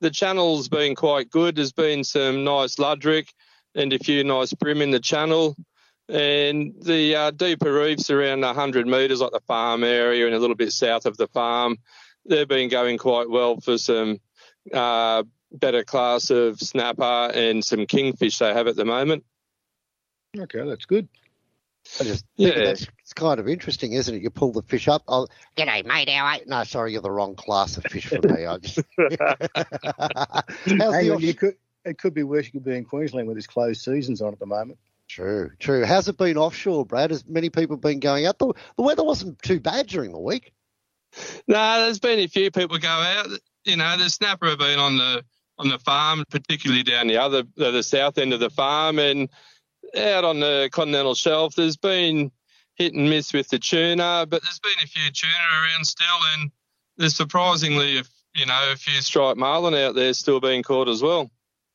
[0.00, 1.56] The channel's been quite good.
[1.56, 3.28] There's been some nice luderick
[3.74, 5.56] and a few nice bream in the channel.
[6.08, 10.56] And the uh, deeper reefs around 100 metres, like the farm area and a little
[10.56, 11.76] bit south of the farm,
[12.28, 14.18] they've been going quite well for some
[14.74, 19.24] uh, better class of snapper and some kingfish they have at the moment.
[20.36, 21.08] Okay, that's good.
[22.00, 22.64] I just think Yeah.
[22.64, 24.22] that's it's kind of interesting, isn't it?
[24.22, 25.02] You pull the fish up.
[25.08, 26.08] Oh, g'day, mate.
[26.08, 26.42] How are you?
[26.46, 28.46] No, sorry, you're the wrong class of fish for me.
[28.46, 28.80] I just.
[28.98, 32.46] How's Hang the you could, it could be worse.
[32.46, 34.78] You could be in Queensland with this closed seasons on at the moment.
[35.08, 35.84] True, true.
[35.84, 37.10] How's it been offshore, Brad?
[37.10, 38.38] Has many people been going out?
[38.38, 40.52] The, the weather wasn't too bad during the week.
[41.48, 43.26] No, there's been a few people go out.
[43.64, 45.24] You know, the snapper have been on the
[45.58, 49.28] on the farm, particularly down the other the, the south end of the farm, and
[49.96, 51.54] out on the continental shelf.
[51.56, 52.30] There's been
[52.76, 56.50] hit and miss with the tuna, but there's been a few tuna around still, and
[56.96, 58.02] there's surprisingly, a,
[58.34, 61.30] you know, a few striped marlin out there still being caught as well.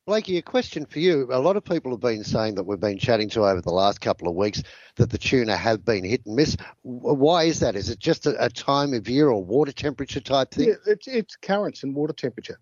[0.06, 1.26] Blakey, a question for you.
[1.32, 4.00] A lot of people have been saying that we've been chatting to over the last
[4.00, 4.62] couple of weeks
[4.94, 6.56] that the tuna have been hit and miss.
[6.82, 7.74] Why is that?
[7.74, 10.68] Is it just a, a time of year or water temperature type thing?
[10.68, 12.60] Yeah, it's, it's currents and water temperature.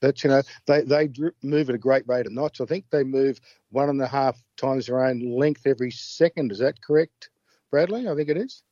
[0.00, 1.08] That's you know they they
[1.42, 2.60] move at a great rate of knots.
[2.60, 3.38] I think they move
[3.70, 6.50] one and a half times their own length every second.
[6.50, 7.30] Is that correct,
[7.70, 8.08] Bradley?
[8.08, 8.62] I think it is.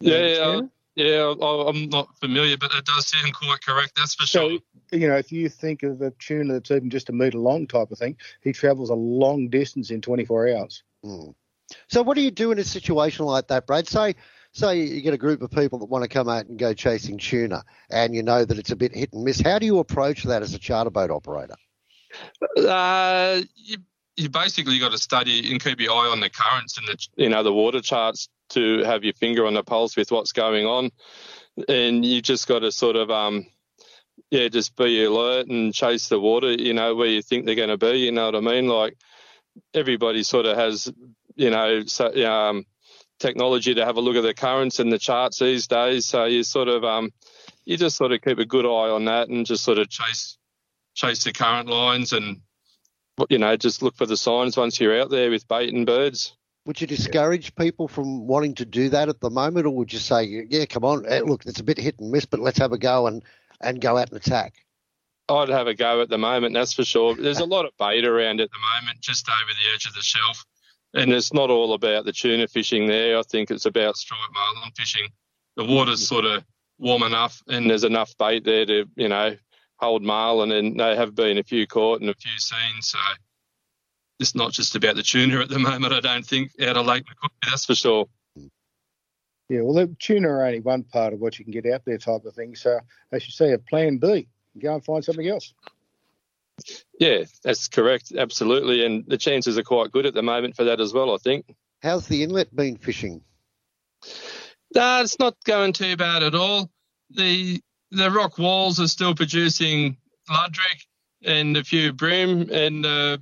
[0.00, 0.60] Yeah, yeah,
[0.98, 3.92] I'm not familiar, but it does sound quite correct.
[3.96, 4.58] That's for sure.
[4.90, 7.66] So, you know, if you think of a tuna that's even just a metre long
[7.66, 10.82] type of thing, he travels a long distance in 24 hours.
[11.04, 11.34] Mm.
[11.88, 13.88] So, what do you do in a situation like that, Brad?
[13.88, 14.14] Say,
[14.52, 17.18] say you get a group of people that want to come out and go chasing
[17.18, 19.40] tuna, and you know that it's a bit hit and miss.
[19.40, 21.56] How do you approach that as a charter boat operator?
[22.56, 23.78] Uh, you,
[24.16, 27.28] you basically got to study and keep your eye on the currents and the you
[27.28, 30.90] know the water charts to have your finger on the pulse with what's going on,
[31.68, 33.46] and you just got to sort of um,
[34.30, 36.52] yeah, just be alert and chase the water.
[36.52, 37.98] You know where you think they're going to be.
[37.98, 38.68] You know what I mean?
[38.68, 38.96] Like
[39.74, 40.92] everybody sort of has
[41.34, 42.64] you know so, um,
[43.18, 46.06] technology to have a look at the currents and the charts these days.
[46.06, 47.12] So you sort of um,
[47.64, 50.38] you just sort of keep a good eye on that and just sort of chase
[50.94, 52.40] chase the current lines and
[53.28, 56.36] you know just look for the signs once you're out there with bait and birds.
[56.66, 60.00] Would you discourage people from wanting to do that at the moment, or would you
[60.00, 62.72] say, yeah, come on, eh, look, it's a bit hit and miss, but let's have
[62.72, 63.22] a go and,
[63.60, 64.54] and go out and attack?
[65.28, 67.14] I'd have a go at the moment, that's for sure.
[67.14, 70.02] There's a lot of bait around at the moment, just over the edge of the
[70.02, 70.44] shelf.
[70.92, 73.16] And it's not all about the tuna fishing there.
[73.16, 75.08] I think it's about striped marlin fishing.
[75.56, 76.44] The water's sort of
[76.78, 79.36] warm enough, and there's enough bait there to, you know,
[79.76, 80.50] hold marlin.
[80.50, 82.82] And there have been a few caught and a few seen.
[82.82, 82.98] So
[84.18, 85.92] it's not just about the tuna at the moment.
[85.92, 88.06] I don't think out of Lake Macquarie, that's for sure.
[89.48, 91.98] Yeah, well, the tuna are only one part of what you can get out there,
[91.98, 92.56] type of thing.
[92.56, 92.80] So,
[93.12, 94.26] as you say, a plan B,
[94.58, 95.54] go and find something else.
[96.98, 98.12] Yeah, that's correct.
[98.16, 101.14] Absolutely, and the chances are quite good at the moment for that as well.
[101.14, 101.54] I think.
[101.82, 103.22] How's the inlet been fishing?
[104.74, 106.70] No, it's not going too bad at all.
[107.10, 109.96] The the rock walls are still producing
[110.28, 110.86] luderick
[111.22, 113.18] and a few bream, and uh,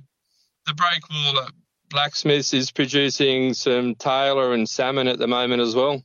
[0.65, 1.51] the breakwater
[1.89, 6.03] blacksmiths is producing some tailor and salmon at the moment as well.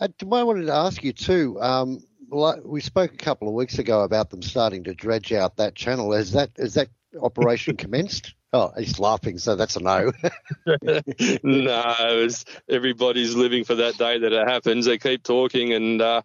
[0.00, 1.60] Uh, I wanted to ask you too.
[1.60, 2.02] Um,
[2.64, 6.12] we spoke a couple of weeks ago about them starting to dredge out that channel.
[6.12, 6.88] Has that is that
[7.20, 8.34] operation commenced?
[8.52, 10.12] Oh, he's laughing, so that's a no.
[11.42, 12.28] no,
[12.68, 14.86] everybody's living for that day that it happens.
[14.86, 16.22] They keep talking and uh,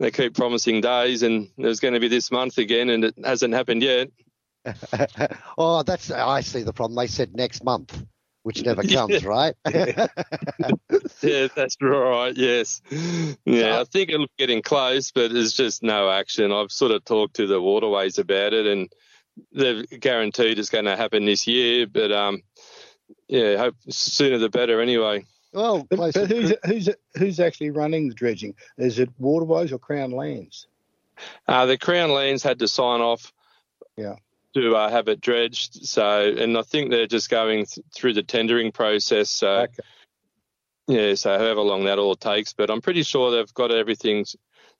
[0.00, 3.54] they keep promising days, and there's going to be this month again, and it hasn't
[3.54, 4.08] happened yet.
[5.58, 6.96] Oh, that's I see the problem.
[6.96, 8.04] They said next month,
[8.42, 9.54] which never comes, right?
[9.70, 10.06] yeah,
[11.54, 12.36] that's right.
[12.36, 12.80] Yes,
[13.44, 13.80] yeah.
[13.80, 16.52] I think it'll it's getting close, but there's just no action.
[16.52, 18.88] I've sort of talked to the waterways about it, and
[19.52, 21.86] they've guaranteed it's going to happen this year.
[21.86, 22.42] But um,
[23.28, 24.80] yeah, hope sooner the better.
[24.80, 25.24] Anyway.
[25.52, 28.54] Well, but, but who's, who's who's actually running the dredging?
[28.78, 30.66] Is it Waterways or Crown Lands?
[31.46, 33.34] Uh, the Crown Lands had to sign off.
[33.96, 34.14] Yeah
[34.54, 35.86] to uh, have it dredged.
[35.86, 39.30] So, and I think they're just going th- through the tendering process.
[39.30, 39.82] So, okay.
[40.88, 44.24] yeah, so however long that all takes, but I'm pretty sure they've got everything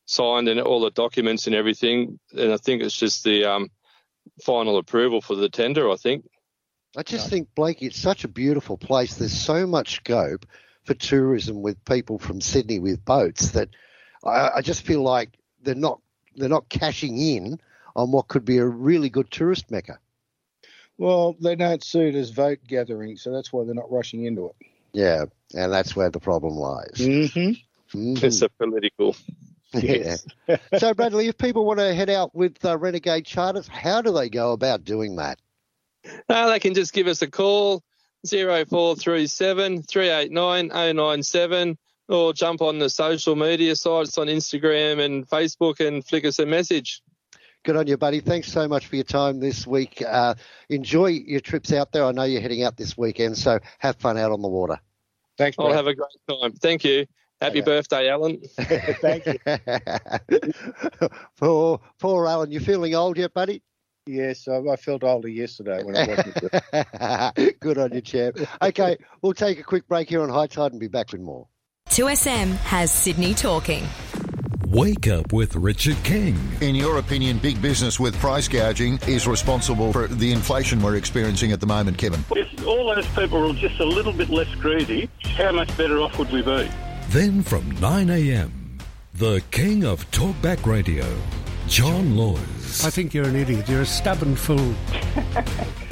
[0.05, 2.19] signed and all the documents and everything.
[2.33, 3.71] And I think it's just the um,
[4.43, 5.91] final approval for the tender.
[5.91, 6.27] I think.
[6.95, 9.15] I just think Blakey, it's such a beautiful place.
[9.15, 10.45] There's so much scope
[10.85, 13.71] for tourism with people from Sydney with boats that
[14.25, 15.31] I, I just feel like
[15.63, 16.01] they're not
[16.37, 17.59] they're not cashing in
[17.95, 19.99] on what could be a really good tourist mecca.
[20.99, 24.47] Well, they don't see it as vote gathering, so that's why they're not rushing into
[24.47, 24.67] it.
[24.93, 25.25] Yeah,
[25.55, 26.95] and that's where the problem lies.
[26.97, 27.99] Mm-hmm.
[27.99, 28.25] Mm-hmm.
[28.25, 29.17] It's a political.
[29.75, 30.17] Yeah.
[30.79, 34.29] so, Bradley, if people want to head out with uh, Renegade Charters, how do they
[34.29, 35.39] go about doing that?
[36.29, 37.83] Uh, they can just give us a call,
[38.29, 41.79] 0437 389 097,
[42.09, 46.45] or jump on the social media sites on Instagram and Facebook and flick us a
[46.45, 47.03] message.
[47.65, 48.21] Good on you, buddy.
[48.21, 50.03] Thanks so much for your time this week.
[50.07, 50.35] Uh,
[50.69, 52.05] enjoy your trips out there.
[52.05, 54.81] I know you're heading out this weekend, so have fun out on the water.
[55.39, 55.57] Thanks.
[55.59, 56.53] I'll have a great time.
[56.55, 57.07] Thank you.
[57.41, 57.65] Happy yeah.
[57.65, 58.41] birthday, Alan.
[58.59, 59.39] Thank you.
[61.39, 62.51] poor, poor Alan.
[62.51, 63.63] You feeling old yet, buddy?
[64.07, 67.61] Yes, I, I felt older yesterday when I wasn't.
[67.61, 68.39] Good on you, champ.
[68.61, 71.47] Okay, we'll take a quick break here on Hi-Tide and be back with more.
[71.91, 73.85] 2SM has Sydney talking.
[74.73, 76.35] Wake up with Richard King.
[76.63, 81.53] In your opinion, big business with price gouging is responsible for the inflation we're experiencing
[81.53, 82.25] at the moment, Kevin?
[82.31, 86.19] If all those people were just a little bit less greedy, how much better off
[86.19, 86.71] would we be?
[87.11, 88.51] Then from 9am,
[89.13, 91.05] the king of talkback radio,
[91.69, 92.83] John Laws.
[92.83, 93.69] I think you're an idiot.
[93.69, 94.75] You're a stubborn fool.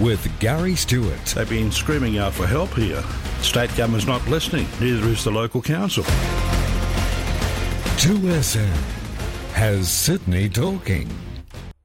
[0.00, 1.24] with Gary Stewart.
[1.26, 3.02] They've been screaming out for help here.
[3.42, 6.04] State government's not listening, neither is the local council.
[8.00, 8.74] 2SM
[9.52, 11.08] has Sydney talking.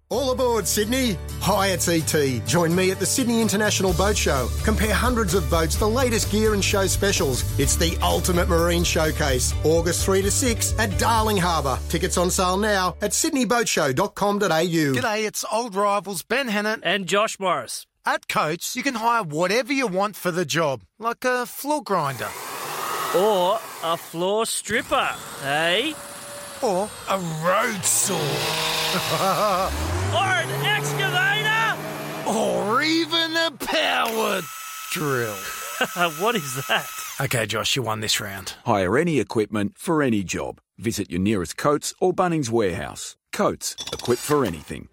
[0.09, 1.17] All aboard, Sydney!
[1.41, 2.45] Hi, it's ET.
[2.45, 4.47] Join me at the Sydney International Boat Show.
[4.63, 7.43] Compare hundreds of boats, the latest gear and show specials.
[7.59, 9.53] It's the ultimate marine showcase.
[9.63, 11.79] August 3 to 6 at Darling Harbour.
[11.89, 14.39] Tickets on sale now at sydneyboatshow.com.au.
[14.39, 17.87] G'day, it's old rivals Ben Hannant and Josh Morris.
[18.07, 22.29] At Coates, you can hire whatever you want for the job, like a floor grinder.
[23.17, 25.09] Or a floor stripper,
[25.43, 25.91] eh?
[26.61, 28.13] Or a road saw.
[30.13, 31.55] or an excavator?
[32.27, 34.41] or even a power
[34.91, 35.35] drill.
[36.19, 36.89] what is that?
[37.21, 38.53] Okay, Josh, you won this round.
[38.65, 40.59] Hire any equipment for any job.
[40.77, 43.15] Visit your nearest Coates or Bunnings warehouse.
[43.31, 44.89] Coates, equipped for anything.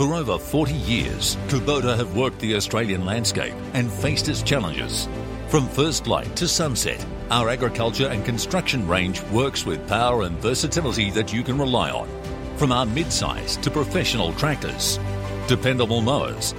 [0.00, 5.06] For over 40 years, Kubota have worked the Australian landscape and faced its challenges.
[5.48, 11.10] From first light to sunset, our agriculture and construction range works with power and versatility
[11.10, 12.08] that you can rely on.
[12.56, 14.98] From our mid-size to professional tractors,
[15.46, 16.54] dependable mowers,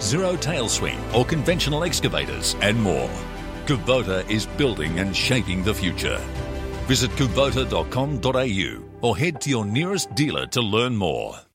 [0.00, 3.10] zero tail swing or conventional excavators, and more.
[3.66, 6.18] Kubota is building and shaping the future.
[6.86, 11.45] Visit kubota.com.au or head to your nearest dealer to learn more.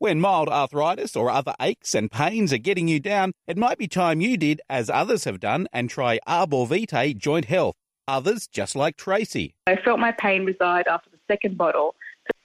[0.00, 3.86] When mild arthritis or other aches and pains are getting you down, it might be
[3.86, 7.74] time you did as others have done and try Arbor Vitae Joint Health.
[8.08, 9.54] Others just like Tracy.
[9.66, 11.96] I felt my pain reside after the second bottle.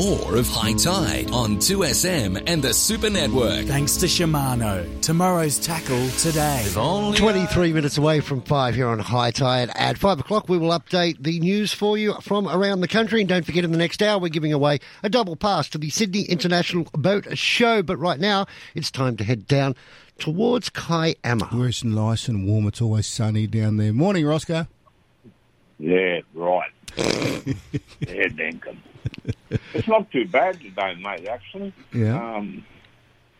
[0.00, 3.66] More of Hi-Tide on 2SM and the Super Network.
[3.66, 4.98] Thanks to Shimano.
[5.02, 6.66] Tomorrow's tackle today.
[6.72, 9.70] 23 minutes away from 5 here on Hi-Tide.
[9.74, 13.20] At 5 o'clock, we will update the news for you from around the country.
[13.20, 15.90] And don't forget, in the next hour, we're giving away a double pass to the
[15.90, 17.82] Sydney International Boat Show.
[17.82, 19.76] But right now, it's time to head down
[20.18, 21.54] towards Kiama.
[21.54, 22.66] Where it's nice and warm.
[22.68, 23.92] It's always sunny down there.
[23.92, 24.66] Morning, Roscoe.
[25.78, 26.70] Yeah, right.
[26.96, 28.78] yeah, Dinkum.
[29.74, 31.72] It's not too bad today, mate, actually.
[31.92, 32.36] Yeah.
[32.36, 32.64] Um,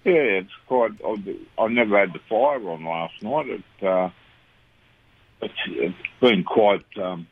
[0.04, 0.92] yeah, it's quite.
[1.04, 3.48] I, I never had the fire on last night.
[3.48, 4.10] It, uh,
[5.42, 7.26] it's, it's been quite um,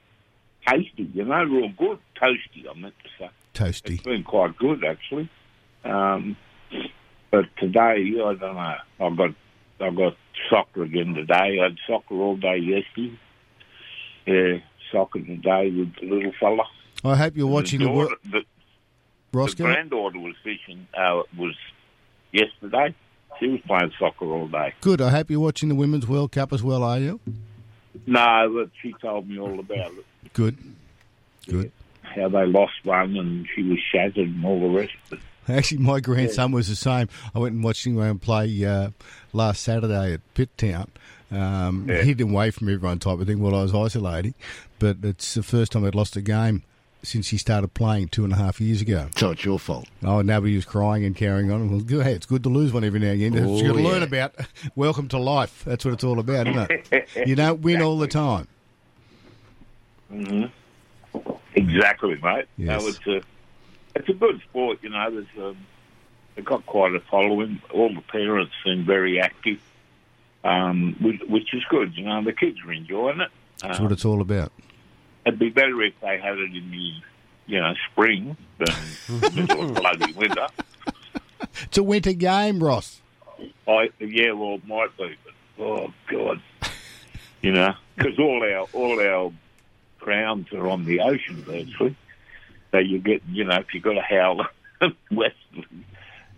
[0.67, 1.99] tasty, you know, real good.
[2.21, 3.31] Toasty, I meant to say.
[3.55, 3.95] Toasty.
[3.95, 5.31] It's been quite good, actually.
[5.85, 6.37] Um,
[7.31, 8.75] but today, I don't know.
[9.01, 9.31] I've got
[9.81, 10.17] I got
[10.51, 11.59] soccer again today.
[11.61, 13.19] I had soccer all day yesterday.
[14.27, 14.59] Yeah,
[14.91, 16.65] soccer today with the little fella.
[17.05, 18.43] I hope you're watching the, daughter, the,
[19.33, 20.87] the granddaughter was fishing.
[20.95, 21.55] Uh, was
[22.33, 22.95] yesterday.
[23.39, 24.75] She was playing soccer all day.
[24.81, 25.01] Good.
[25.01, 27.21] I hope you're watching the Women's World Cup as well, are you?
[28.07, 30.33] No, but she told me all about it.
[30.33, 30.59] Good.
[31.49, 31.73] Good.
[32.03, 34.93] How they lost one and she was shattered and all the rest.
[35.09, 37.09] But Actually, my grandson was the same.
[37.35, 38.91] I went and watched him play uh,
[39.33, 40.91] last Saturday at Pitt Town.
[41.31, 42.03] Um, Yeah.
[42.03, 44.35] Hidden away from everyone type of thing while I was isolating.
[44.79, 46.63] But it's the first time I'd lost a game
[47.03, 49.09] since he started playing two and a half years ago.
[49.17, 49.87] So it's your fault.
[50.03, 51.71] Oh, nobody was crying and carrying on.
[51.71, 52.17] Well, ahead.
[52.17, 53.39] It's good to lose one every now and again.
[53.45, 53.89] Oh, You've got to yeah.
[53.89, 54.35] learn about
[54.77, 55.63] welcome to life.
[55.65, 57.09] That's what it's all about, isn't it?
[57.27, 58.49] you don't win all the time.
[60.11, 60.45] hmm
[61.55, 62.45] Exactly, mate.
[62.57, 62.83] Yes.
[62.83, 63.21] No, it's a
[63.97, 65.11] it's a good sport, you know.
[65.11, 65.57] There's um,
[66.35, 67.61] they've got quite a following.
[67.73, 69.59] All the parents seem very active,
[70.45, 71.95] um, which, which is good.
[71.97, 73.31] You know, the kids are enjoying it.
[73.63, 74.53] That's Um, what it's all about.
[75.27, 76.93] It'd be better if they had it in the,
[77.47, 78.75] you know, spring than
[79.35, 80.47] middle of bloody winter.
[81.63, 83.01] It's a winter game, Ross.
[83.67, 86.41] I yeah, well, it might be, but oh god,
[87.43, 89.33] you know, because all our all our
[90.01, 91.95] crowns are on the ocean virtually.
[92.73, 94.49] So you get, you know, if you've got a howler
[95.11, 95.67] westerly,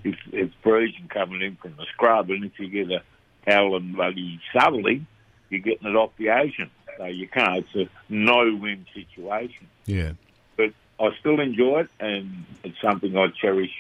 [0.05, 3.03] it's, it's freezing coming in from the scrub, and if you get a
[3.51, 5.05] howling bloody southerly,
[5.49, 6.71] you're getting it off the ocean.
[6.97, 7.65] So you can't.
[7.75, 9.67] It's a no-win situation.
[9.87, 10.13] Yeah.
[10.57, 13.73] But I still enjoy it, and it's something I cherish.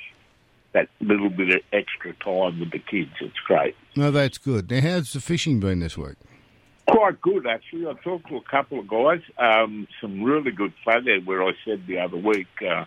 [0.72, 3.74] That little bit of extra time with the kids, it's great.
[3.96, 4.70] No, that's good.
[4.70, 6.14] Now, how's the fishing been this week?
[6.86, 7.88] Quite good, actually.
[7.88, 9.20] I talked to a couple of guys.
[9.36, 12.84] Um, some really good flathead where I said the other week uh,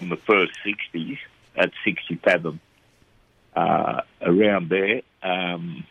[0.00, 1.18] on the first 60s,
[1.56, 2.60] at 60 fathom,
[3.54, 5.02] uh, around there.
[5.22, 5.84] Um,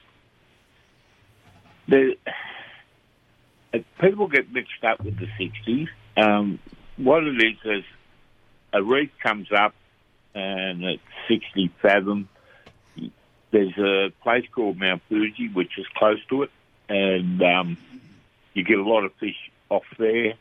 [1.92, 2.18] the,
[3.74, 5.88] uh, people get mixed up with the 60s.
[6.18, 6.60] Um,
[6.98, 7.84] what it is is
[8.74, 9.76] a reef comes up
[10.34, 12.30] and at 60 fathom,
[13.52, 16.52] there's a place called Mount Fuji, which is close to it,
[16.88, 17.78] and um,
[18.54, 19.36] you get a lot of fish
[19.70, 20.36] off there,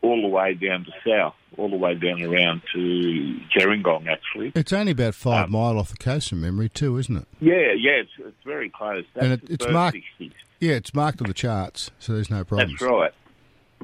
[0.00, 4.52] all the way down to south, all the way down around to Gerringong, actually.
[4.54, 7.26] It's only about five mile off the coast from memory, too, isn't it?
[7.40, 9.04] Yeah, yeah, it's, it's very close.
[9.14, 9.98] That's and it, it's marked.
[10.18, 10.32] 60s.
[10.60, 12.70] Yeah, it's marked on the charts, so there's no problem.
[12.70, 13.12] That's right.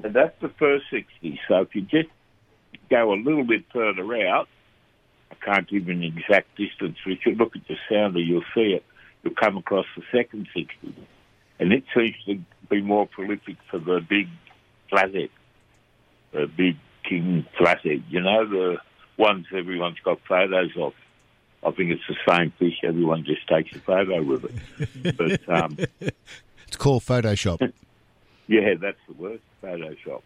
[0.02, 1.40] And that's the first 60.
[1.46, 2.08] So if you just
[2.90, 4.48] go a little bit further out,
[5.30, 8.44] I can't give you an exact distance, but if you look at the sounder, you'll
[8.54, 8.84] see it.
[9.22, 10.94] You'll come across the second 60.
[11.60, 14.28] And it seems to be more prolific for the big
[14.90, 15.30] flathead,
[16.32, 16.76] the big
[17.08, 18.02] king flathead.
[18.08, 18.78] You know, the
[19.16, 20.92] ones everyone's got photos of.
[21.62, 22.80] I think it's the same fish.
[22.82, 25.16] Everyone just takes a photo with it.
[25.16, 25.78] But um,
[26.74, 27.60] It's called Photoshop.
[28.48, 30.22] yeah, that's the word, Photoshop.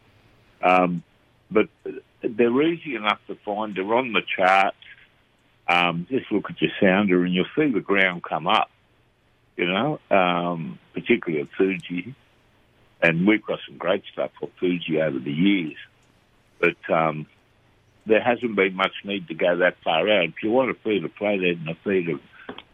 [0.62, 1.02] Um,
[1.50, 1.68] but
[2.22, 3.74] they're easy enough to find.
[3.74, 4.78] They're on the charts.
[5.68, 8.70] Um, just look at your sounder and you'll see the ground come up,
[9.58, 12.14] you know, um, particularly at Fuji.
[13.02, 15.76] And we've got some great stuff for Fuji over the years.
[16.60, 17.26] But um,
[18.06, 20.24] there hasn't been much need to go that far out.
[20.24, 22.20] If you want to feed a flathead and a feed of,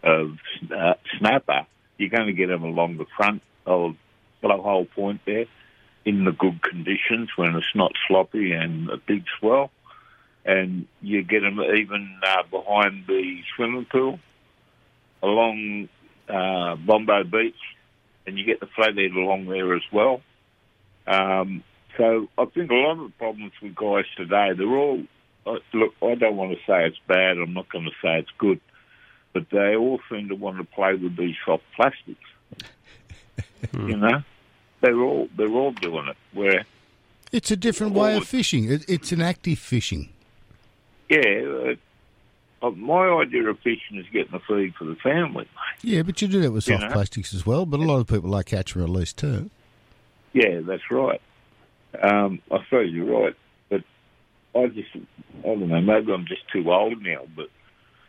[0.04, 0.38] of
[0.72, 1.66] uh, snapper,
[1.98, 3.96] you're going to get them along the front of
[4.42, 5.46] blowhole point there
[6.04, 9.70] in the good conditions when it's not sloppy and a big swell.
[10.44, 14.18] And you get them even uh, behind the swimming pool
[15.22, 15.88] along
[16.28, 17.54] uh, Bombo Beach,
[18.26, 20.20] and you get the flathead along there as well.
[21.06, 21.64] Um,
[21.96, 25.02] so I think a lot of the problems with guys today, they're all,
[25.46, 28.30] uh, look, I don't want to say it's bad, I'm not going to say it's
[28.36, 28.60] good,
[29.32, 32.20] but they all seem to want to play with these soft plastics.
[33.72, 34.22] You know?
[34.80, 36.64] They're all, they're all doing it, where
[37.32, 38.70] It's a different way of fishing.
[38.70, 40.10] It, it's an active fishing.
[41.08, 41.74] Yeah,
[42.62, 45.48] uh, uh, my idea of fishing is getting the feed for the family.
[45.82, 46.92] Yeah, but you do that with You soft know?
[46.92, 47.66] plastics as well.
[47.66, 49.50] But a lot of people like catch and release too.
[50.32, 51.20] Yeah, that's right.
[52.02, 53.36] Um, I suppose you're right,
[53.70, 53.82] but
[54.54, 57.48] I just, I don't know, maybe I'm just too old now, but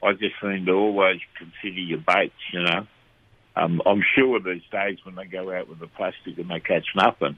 [0.02, 2.88] I just seem to always consider your baits, you know.
[3.56, 6.86] Um, I'm sure these days when they go out with the plastic and they catch
[6.96, 7.38] nothing,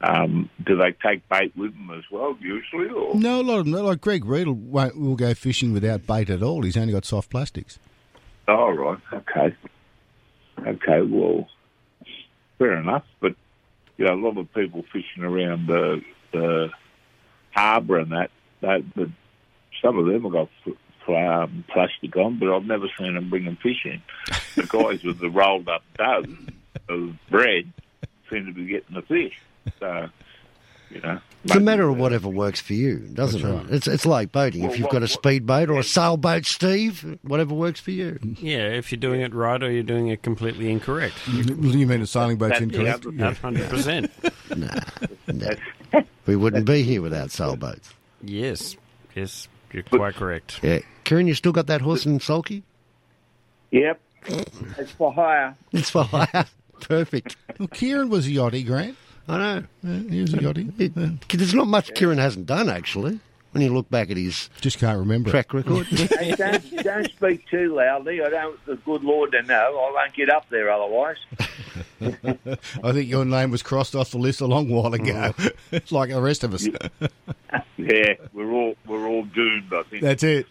[0.00, 2.88] um, do they take bait with them as well, usually?
[2.88, 3.14] Or?
[3.14, 3.74] No, a lot of them.
[3.74, 6.62] Like Greg Reed will, won't, will go fishing without bait at all.
[6.62, 7.78] He's only got soft plastics.
[8.46, 8.98] Oh, right.
[9.12, 9.56] Okay.
[10.66, 11.48] Okay, well,
[12.58, 13.04] fair enough.
[13.20, 13.34] But,
[13.96, 16.68] you know, a lot of people fishing around the, the
[17.52, 18.30] harbour and that,
[18.60, 18.82] that,
[19.82, 20.48] some of them have got
[21.08, 24.02] um, plastic on, but I've never seen them bringing fish in.
[24.56, 26.24] The guys with the rolled up dough
[26.88, 27.72] of bread
[28.30, 29.38] seem to be getting the fish.
[29.80, 30.08] So,
[30.90, 31.20] you know.
[31.44, 33.66] It's a matter of whatever works for you, doesn't it?
[33.72, 34.64] It's it's like boating.
[34.64, 38.18] if you've what- got a speedboat or a sailboat, Steve, whatever works for you.
[38.40, 41.14] Yeah, if you're doing it right or you're doing it completely incorrect.
[41.32, 43.06] You mean a sailing boat's That's incorrect?
[43.06, 44.10] other- that's 100%.
[44.56, 47.94] nah, we wouldn't be here without sailboats.
[48.22, 48.76] Yes,
[49.14, 50.58] yes, you're quite correct.
[50.62, 52.62] Yeah, Keiren, you still got that horse and sulky?
[53.70, 53.98] Yep.
[54.26, 55.56] It's for hire.
[55.72, 56.44] It's for hire.
[56.82, 57.36] Perfect.
[57.58, 58.94] Well, Keiren was a yachty, Grant.
[59.26, 59.64] I know.
[60.10, 60.78] he was a yachty.
[60.78, 63.20] It- There's not much Keiren hasn't done actually.
[63.52, 65.86] When you look back at his just can't remember track record.
[65.86, 68.20] hey, don't, don't speak too loudly.
[68.22, 68.62] I don't.
[68.66, 69.54] The good Lord to know.
[69.88, 71.16] I won't get up there otherwise.
[72.84, 75.48] I think your name was crossed off the list a long while ago, oh.
[75.72, 76.68] It's like the rest of us.
[77.78, 79.72] Yeah, we're all we're all doomed.
[79.72, 80.46] I think That's it.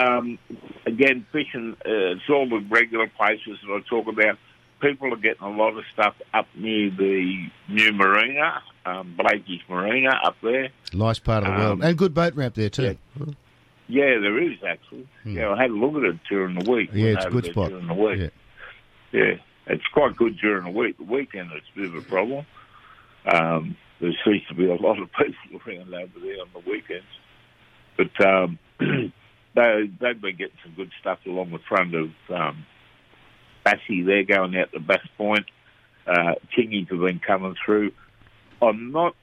[0.00, 0.38] Um,
[0.86, 4.38] again, fishing, uh, it's all the regular places that I talk about.
[4.80, 10.18] People are getting a lot of stuff up near the new marina, um, Blakey's Marina
[10.24, 10.70] up there.
[10.94, 11.72] Nice part of the world.
[11.72, 12.96] Um, And good boat ramp there, too.
[13.88, 15.06] Yeah, there is actually.
[15.24, 16.90] Yeah, I had a look at it during the week.
[16.94, 17.70] Yeah, it's a good spot.
[17.70, 18.30] During the week.
[19.12, 19.34] Yeah.
[19.66, 20.96] it's quite good during the week.
[20.96, 22.46] The weekend it's a bit of a problem.
[23.26, 27.04] Um, there seems to be a lot of people around over there on the weekends.
[27.96, 28.58] But um,
[29.54, 32.66] they, they've been getting some good stuff along the front of um.
[33.88, 35.46] They're going out the Bass Point.
[36.06, 37.92] Uh, Kingies have been coming through.
[38.60, 39.14] I'm not.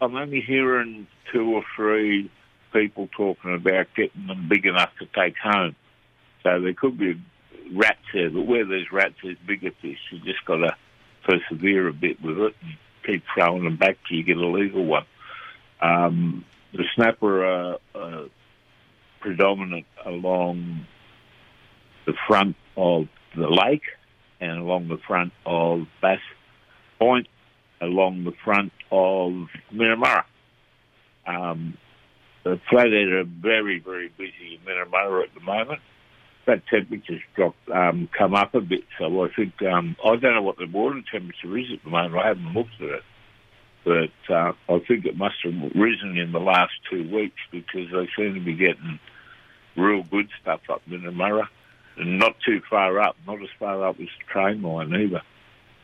[0.00, 2.30] I'm only hearing two or three
[2.72, 5.74] people talking about getting them big enough to take home.
[6.42, 7.20] So there could be
[7.74, 9.98] rats there, but where there's rats, there's bigger fish.
[10.10, 10.76] You just got to
[11.24, 14.84] persevere a bit with it and keep throwing them back till you get a legal
[14.84, 15.06] one.
[15.80, 18.24] Um, the snapper are, are
[19.20, 20.86] predominant along
[22.06, 23.06] the front of
[23.36, 23.82] the lake
[24.40, 26.18] and along the front of Bass
[26.98, 27.28] Point,
[27.80, 30.24] along the front of Minnamurra.
[31.26, 31.76] Um,
[32.44, 35.80] the flathead are very, very busy in Minnamurra at the moment.
[36.46, 40.42] That temperature's dropped, um, come up a bit, so I think um, I don't know
[40.42, 42.16] what the water temperature is at the moment.
[42.16, 43.02] I haven't looked at it,
[43.84, 48.08] but uh, I think it must have risen in the last two weeks because they
[48.16, 48.98] seem to be getting
[49.76, 51.48] real good stuff up Minnamurra,
[51.96, 55.22] and not too far up, not as far up as the train line either.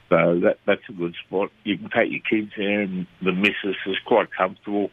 [0.09, 1.51] So that that's a good spot.
[1.65, 4.91] You can take your kids there, and the missus is quite comfortable.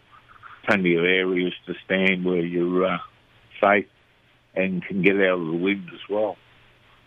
[0.66, 2.98] Plenty of areas to stand where you're uh,
[3.62, 3.86] safe
[4.56, 6.38] and can get out of the wind as well.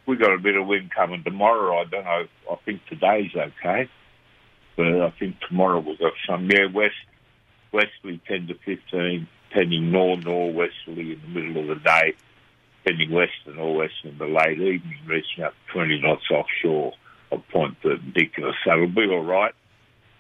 [0.07, 1.79] We got a bit of wind coming tomorrow.
[1.81, 2.27] I don't know.
[2.51, 3.89] I think today's okay,
[4.77, 6.49] but I think tomorrow we've got some.
[6.51, 6.95] Yeah, west
[7.73, 12.15] westerly ten to fifteen, tending north northwesterly in the middle of the day,
[12.87, 16.93] tending west and northwest in the late evening, reaching up twenty knots offshore
[17.33, 18.53] of point perpendicular.
[18.65, 19.55] So it'll be all right.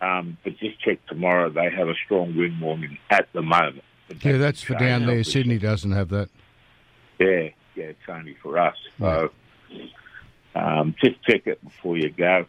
[0.00, 1.48] Um, but just check tomorrow.
[1.48, 3.82] They have a strong wind warning at the moment.
[4.08, 5.24] But Yeah, that's for down there.
[5.24, 6.28] Sydney doesn't have that.
[7.18, 8.76] Yeah, yeah, it's only for us.
[8.98, 9.30] So
[10.54, 12.46] um, just check it before you go.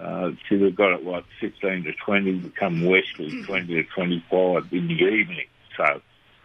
[0.00, 4.72] Uh, see, we've got it, like 15 to 20, We become westerly 20 to 25
[4.72, 5.46] in the evening.
[5.76, 6.00] So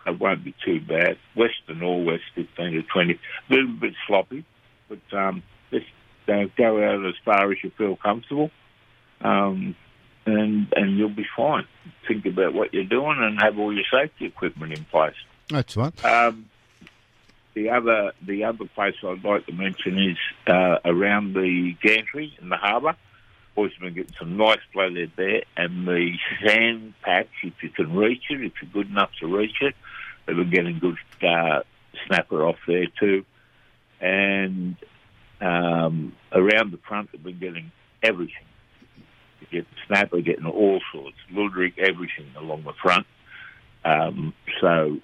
[0.05, 1.17] it won't be too bad.
[1.35, 3.13] West and all west, 15 to 20.
[3.13, 4.43] A little bit sloppy,
[4.89, 5.41] but um,
[5.71, 5.85] just
[6.27, 8.51] uh, go out as far as you feel comfortable.
[9.21, 9.75] Um,
[10.25, 11.65] and and you'll be fine.
[12.07, 15.15] Think about what you're doing and have all your safety equipment in place.
[15.49, 16.05] That's right.
[16.05, 16.49] Um,
[17.53, 22.49] the other the other place I'd like to mention is uh, around the gantry in
[22.49, 22.95] the harbour.
[23.55, 26.11] Boys have been getting some nice flathead there, and the
[26.45, 29.73] sand patch, if you can reach it, if you're good enough to reach it,
[30.25, 31.61] they've been getting good uh,
[32.05, 33.23] snapper off there too.
[34.01, 34.75] And
[35.39, 37.71] um, around the front, they've been getting
[38.03, 38.43] everything.
[39.39, 43.07] You get snapper, getting all sorts, luderick, everything along the front.
[43.85, 44.97] Um, so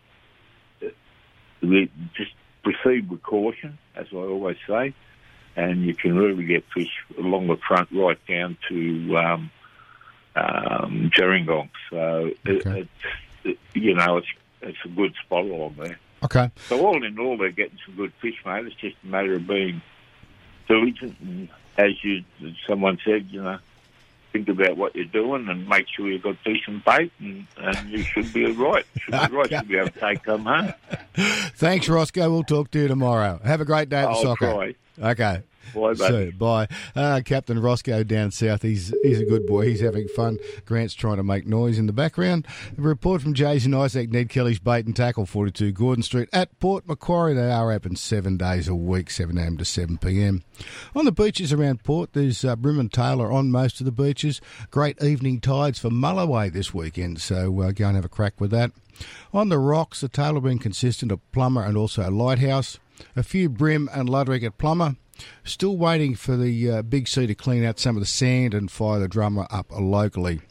[1.62, 2.32] we just
[2.64, 4.94] proceed with caution, as I always say,
[5.56, 9.52] and you can really get fish along the front right down to um,
[10.36, 11.70] um, Gerringong.
[11.90, 12.90] So it, it's
[13.44, 14.28] it, you know it's
[14.62, 16.00] it's a good spot along there.
[16.24, 16.52] Okay.
[16.68, 18.66] So all in all, they're getting some good fish, mate.
[18.66, 19.82] It's just a matter of being
[20.68, 22.24] diligent, and as you
[22.68, 23.58] someone said, you know.
[24.34, 28.02] Think about what you're doing and make sure you've got decent bait, and, and you
[28.02, 28.86] should be right.
[28.98, 29.50] Should be right.
[29.50, 30.74] Should be able to take them home.
[31.56, 32.32] Thanks, Roscoe.
[32.32, 33.42] We'll talk to you tomorrow.
[33.44, 34.46] Have a great day at the I'll soccer.
[34.54, 34.76] try.
[35.02, 35.42] Okay.
[35.74, 36.68] Bye, So, bye.
[36.96, 38.62] Uh, Captain Roscoe down south.
[38.62, 39.68] He's he's a good boy.
[39.68, 40.38] He's having fun.
[40.66, 42.46] Grant's trying to make noise in the background.
[42.78, 46.88] A report from Jason Isaac, Ned Kelly's Bait and Tackle, 42 Gordon Street at Port
[46.88, 47.34] Macquarie.
[47.36, 50.42] They are open seven days a week, 7am to 7pm.
[50.96, 54.42] On the beaches around Port, there's uh, Bream and Tailor on most of the beaches.
[54.72, 58.52] Great evening tides for Mulloway this weekend, so uh, go and have a crack with
[58.52, 58.72] that.
[59.34, 62.78] On the rocks, the tailor been consistent of Plomer and also a Lighthouse.
[63.16, 64.96] A few Bream and Luderick at Plomer.
[65.44, 68.72] Still waiting for the uh, Big sea to clean out some of the sand and
[68.72, 70.42] fire the drummer up locally.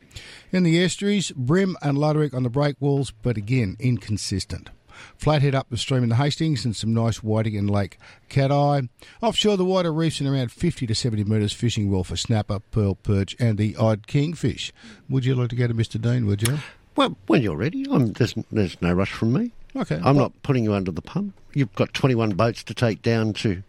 [0.53, 4.71] In the estuaries, Bream and Luderick on the break walls, but again, inconsistent.
[5.17, 7.99] Flathead up the stream in the Hastings and some nice whiting in Lake
[8.29, 8.89] Cathie.
[9.23, 12.97] Offshore, the wider reefs in around 50 to 70 metres, fishing well for snapper, pearl
[12.97, 14.73] perch, and the odd kingfish.
[15.09, 16.01] Would you like to go to Mr.
[16.01, 16.59] Dean, would you?
[16.97, 19.53] Well, when you're ready, I'm, there's, there's no rush from me.
[19.77, 20.01] Okay.
[20.03, 21.35] I'm not putting you under the pump.
[21.55, 23.63] You've got 21 boats to take down to.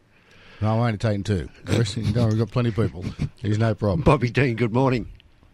[0.61, 1.49] No, I'm only taking two.
[1.65, 3.03] The rest- no, we've got plenty of people.
[3.41, 4.01] There's no problem.
[4.01, 5.07] Bobby Dean, good morning.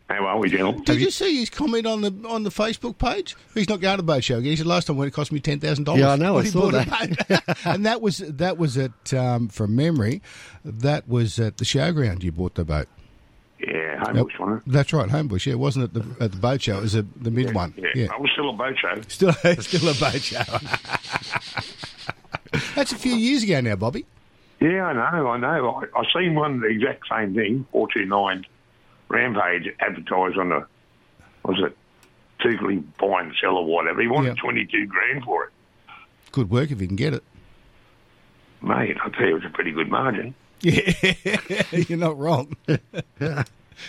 [0.09, 0.83] How are we, gentlemen?
[0.83, 3.35] Did you see his comment on the on the Facebook page?
[3.53, 4.51] He's not going to boat show again.
[4.51, 5.99] He said last time when it cost me ten thousand dollars.
[5.99, 7.57] Yeah, I know, I saw that.
[7.65, 10.21] and that was that was at um, from memory.
[10.63, 12.23] That was at the showground.
[12.23, 12.87] You bought the boat.
[13.59, 14.71] Yeah, Homebush, wasn't it?
[14.71, 15.45] That's right, Homebush.
[15.47, 16.77] Yeah, it wasn't at the at the boat show.
[16.77, 17.73] It was at the mid one.
[17.95, 19.01] Yeah, I was still a boat show.
[19.07, 20.43] Still, still a boat show.
[22.75, 24.05] That's a few years ago now, Bobby.
[24.59, 25.83] Yeah, I know, I know.
[25.95, 28.45] I, I seen one the exact same thing, four two nine
[29.09, 30.65] Rampage advertised on the
[31.43, 31.77] was it
[32.41, 34.01] Tigley buy and sell or whatever.
[34.01, 34.41] He wanted Yeah.
[34.41, 35.49] twenty two grand for it.
[36.31, 37.23] Good work if you can get it.
[38.61, 40.33] Mate, I tell you, it was a pretty good margin.
[40.61, 42.55] Yeah, you're not wrong.
[42.67, 43.45] and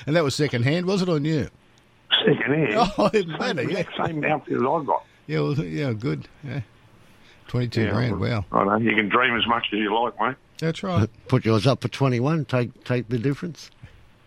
[0.07, 1.49] that was second hand, was it on you?
[2.25, 2.75] Second hand.
[2.99, 4.07] Oh, even better, Same, yeah.
[4.07, 5.05] same outfit as I got.
[5.27, 6.29] Yeah, well, yeah, good.
[6.45, 6.61] Yeah.
[7.49, 8.21] Twenty-two Yeah, grand.
[8.21, 8.77] Wow, I know.
[8.77, 10.37] You can dream as much as you like, mate.
[10.59, 11.09] that's right.
[11.29, 12.45] Put yours up for 21.
[12.45, 13.71] Take take the difference.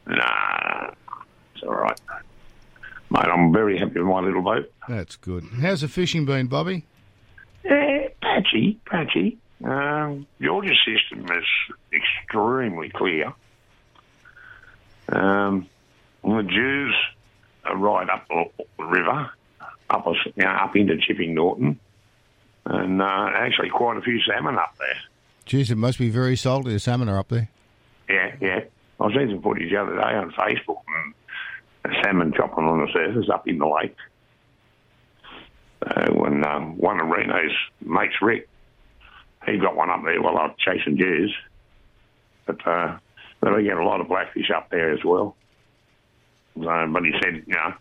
[0.08, 0.92] Nah,
[1.54, 2.00] it's all right.
[3.12, 4.72] Mate, I'm very happy with my little boat.
[4.90, 5.44] That's good.
[5.62, 6.86] How's the fishing been, Bobby?
[7.64, 9.38] Yeah, patchy, patchy.
[9.64, 11.46] Um, Georges system is
[11.94, 13.34] extremely clear.
[15.10, 15.68] Um,
[16.24, 16.96] the Jews
[17.66, 18.46] are right up the
[18.84, 19.30] river,
[19.90, 21.80] up us- you know, up into Chipping Norton,
[22.66, 24.98] and uh, actually quite a few salmon up there.
[25.46, 26.72] Geez, it must be very salty.
[26.72, 27.50] The salmon are up there.
[28.10, 28.60] Yeah, yeah.
[29.00, 30.82] I seen some footage the other day on Facebook,
[31.84, 33.96] and a salmon chopping on the surface up in the lake.
[35.86, 38.48] Uh, when um, one of Reno's mates, Rick,
[39.46, 41.36] he got one up there while I was chasing Jews.
[42.46, 42.98] But uh,
[43.42, 45.36] they get a lot of blackfish up there as well.
[46.56, 47.74] But he said, you know,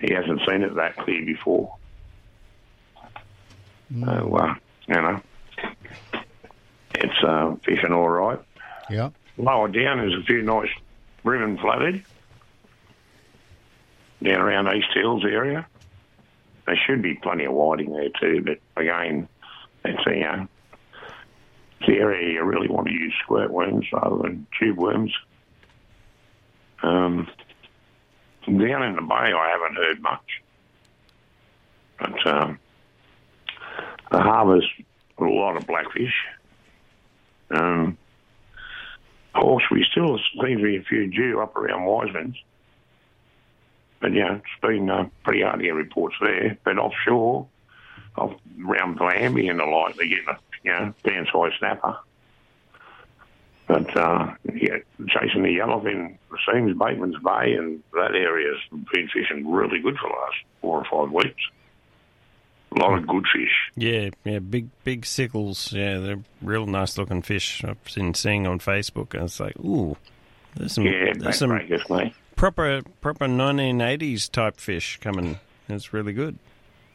[0.00, 1.76] he hasn't seen it that clear before.
[4.00, 4.54] So, uh,
[4.86, 5.20] you know,
[6.94, 8.40] it's uh, fishing all right.
[8.88, 9.10] Yeah.
[9.36, 10.70] Lower down, there's a few nice
[11.24, 12.04] ribbon flooded
[14.22, 15.66] down around East Hills area.
[16.66, 19.28] There should be plenty of whiting there too, but again,
[19.84, 20.48] it's a, uh, the
[21.92, 25.14] area you really want to use squirt worms rather than tube worms.
[26.82, 27.28] Um,
[28.46, 30.42] down in the bay, I haven't heard much,
[31.98, 32.58] but um,
[34.10, 34.68] the harbour's
[35.18, 36.14] a lot of blackfish.
[37.50, 37.96] Um,
[39.42, 42.36] course, we still seem to be a few due up around Wiseman's.
[44.00, 46.58] But yeah, it's been uh, pretty hard to get reports there.
[46.64, 47.46] But offshore,
[48.16, 51.96] off round Glamby and the like, they're getting a you know, band size snapper.
[53.66, 59.50] But uh, yeah, chasing the yellowfin, the seams, Bateman's Bay, and that area's been fishing
[59.50, 61.42] really good for the last four or five weeks.
[62.72, 63.70] A lot of good fish.
[63.76, 65.72] Yeah, yeah, big big sickles.
[65.72, 67.62] Yeah, they're real nice looking fish.
[67.64, 69.96] I've been seeing on Facebook, and it's like, ooh,
[70.56, 71.58] there's some Yeah, there's some
[72.36, 75.38] proper proper 1980s type fish coming.
[75.68, 76.38] It's really good.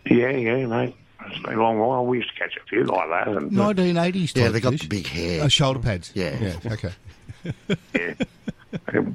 [0.06, 0.96] Yeah, yeah, mate.
[1.26, 2.06] It's been a long while.
[2.06, 3.28] We used to catch a few like that.
[3.28, 4.34] And, Nineteen eighties.
[4.36, 5.44] Yeah, they got the big hair.
[5.44, 6.12] Oh, shoulder pads.
[6.14, 6.38] Yeah.
[6.40, 6.74] Yeah.
[6.74, 6.92] Okay.
[7.96, 8.14] yeah.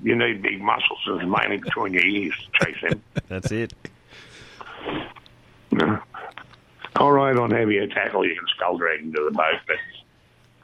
[0.03, 3.03] You need big muscles, and mainly between your ears to chase them.
[3.29, 3.73] That's it.
[5.71, 6.01] No.
[6.97, 9.77] All right, on heavier tackle, you can skull drag into the boat, but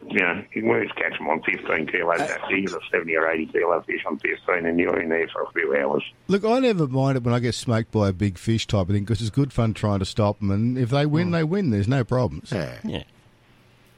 [0.07, 2.19] you know, you can always catch them on 15 kilos.
[2.19, 5.29] That's you get a 70 or 80 kilo fish on 15, and you're in there
[5.29, 6.03] for a few hours.
[6.29, 8.95] Look, I never mind it when I get smoked by a big fish type of
[8.95, 11.71] thing because it's good fun trying to stop them, and if they win, they win.
[11.71, 12.53] There's no problems.
[12.53, 12.79] Yeah.
[12.85, 13.03] Yeah.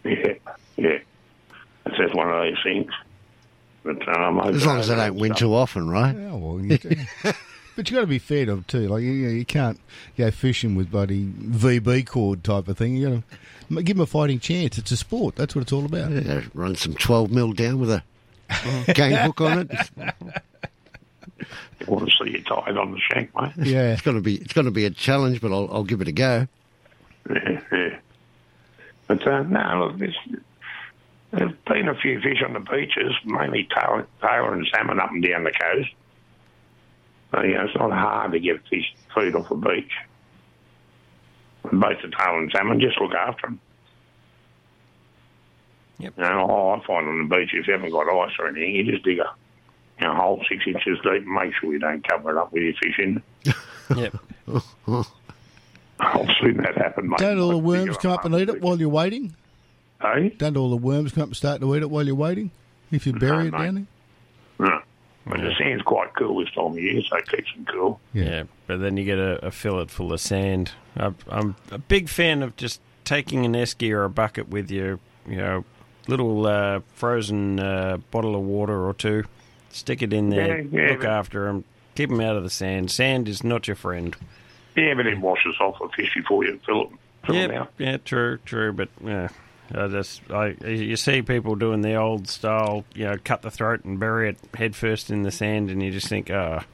[0.02, 0.32] Yeah,
[0.76, 0.98] yeah.
[1.86, 2.90] It's just one of those things.
[3.82, 6.14] But um, As long as they don't win too often, right?
[6.14, 6.94] Yeah, well, you do.
[7.76, 8.88] but you got to be fair to them too.
[8.88, 9.80] Like you, you can't
[10.16, 12.96] go fishing with bloody VB cord type of thing.
[12.96, 14.78] You got to give them a fighting chance.
[14.78, 15.36] It's a sport.
[15.36, 16.10] That's what it's all about.
[16.10, 18.02] Yeah, run some 12 mil down with a
[18.94, 19.90] game hook on it.
[21.80, 23.52] You want to see you tied on the shank, mate.
[23.56, 23.92] Yeah.
[23.92, 26.08] It's going to be it's going to be a challenge, but I'll, I'll give it
[26.08, 26.46] a go.
[27.28, 27.98] Yeah, yeah.
[29.06, 30.18] But uh, no, look, there's,
[31.32, 35.22] there's been a few fish on the beaches, mainly tailor, tailor and salmon up and
[35.22, 35.90] down the coast.
[37.32, 39.92] So, you know, it's not hard to get fish food off the beach.
[41.62, 43.60] Both the tail and salmon, just look after them.
[45.98, 46.14] Yep.
[46.16, 48.74] You know, oh, I find on the beach, if you haven't got ice or anything,
[48.74, 49.34] you just dig a
[50.00, 52.62] you know, hole six inches deep and make sure you don't cover it up with
[52.62, 53.22] your fish in.
[53.96, 54.16] Yep.
[56.00, 57.18] I've seen that happen, mate.
[57.18, 59.34] Don't all the worms come up and eat it while you're waiting?
[60.00, 60.30] Hey?
[60.30, 62.50] Don't all the worms come up and start to eat it while you're waiting?
[62.90, 63.86] If you bury it No, down
[64.58, 64.80] Yeah.
[65.26, 68.00] But the sand's quite cool this time of year, so it keeps them cool.
[68.14, 68.44] Yeah.
[68.66, 70.72] but then you get a, a fillet full of sand.
[70.96, 74.98] I, I'm a big fan of just taking an esky or a bucket with you,
[75.28, 75.64] you know,
[76.08, 79.24] little uh, frozen uh, bottle of water or two,
[79.70, 81.64] stick it in there, Yeah, yeah, look but- after them,
[81.94, 82.90] keep them out of the sand.
[82.90, 84.16] Sand is not your friend.
[84.76, 86.88] Yeah, but it washes off a fish before you fill it.
[87.26, 87.72] Fill it Yeah, out.
[87.78, 89.28] yeah, true, true, but yeah,
[89.74, 93.84] I just I you see people doing the old style, you know, cut the throat
[93.84, 96.64] and bury it head first in the sand, and you just think, ah,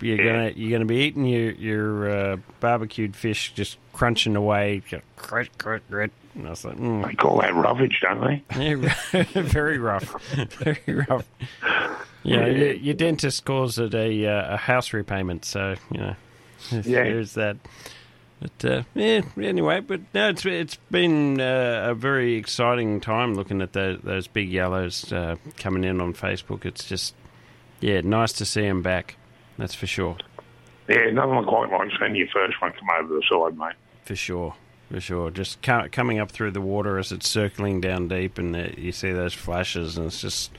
[0.00, 4.82] you're gonna you're gonna be eating your your uh, barbecued fish, just crunching away,
[5.16, 6.10] grit, grit, grit.
[6.34, 7.04] And I was like, mm.
[7.06, 8.44] They call that roughage, don't they?
[9.12, 10.22] Yeah, very rough,
[10.58, 11.24] very rough.
[12.22, 16.14] You know, your, your dentist calls it a uh, a house repayment, so you know,
[16.70, 16.80] Yeah.
[17.04, 17.56] there's that.
[18.40, 23.60] But uh, yeah, anyway, but no, it's it's been uh, a very exciting time looking
[23.60, 26.64] at those those big yellows uh, coming in on Facebook.
[26.64, 27.14] It's just
[27.80, 29.16] yeah, nice to see them back.
[29.58, 30.16] That's for sure.
[30.88, 33.74] Yeah, nothing quite like seeing your first one come over the side, mate.
[34.04, 34.54] For sure,
[34.90, 35.30] for sure.
[35.30, 38.92] Just co- coming up through the water as it's circling down deep, and uh, you
[38.92, 40.50] see those flashes, and it's just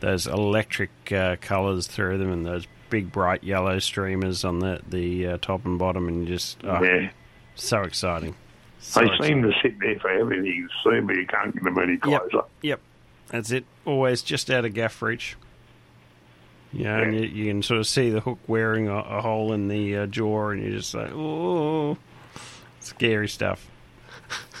[0.00, 5.26] those electric uh, colours through them, and those big bright yellow streamers on the the
[5.26, 7.10] uh, top and bottom, and just oh, Yeah.
[7.56, 8.34] So exciting.
[8.78, 9.26] So They exciting.
[9.26, 12.42] seem to sit there for everything you see, but you can't get them any closer.
[12.62, 12.80] Yep,
[13.28, 13.64] that's it.
[13.84, 15.36] Always just out of gaff reach.
[16.72, 19.52] You know, and you, you can sort of see the hook wearing a, a hole
[19.52, 21.96] in the uh, jaw, and you're just like, oh,
[22.80, 23.68] scary stuff.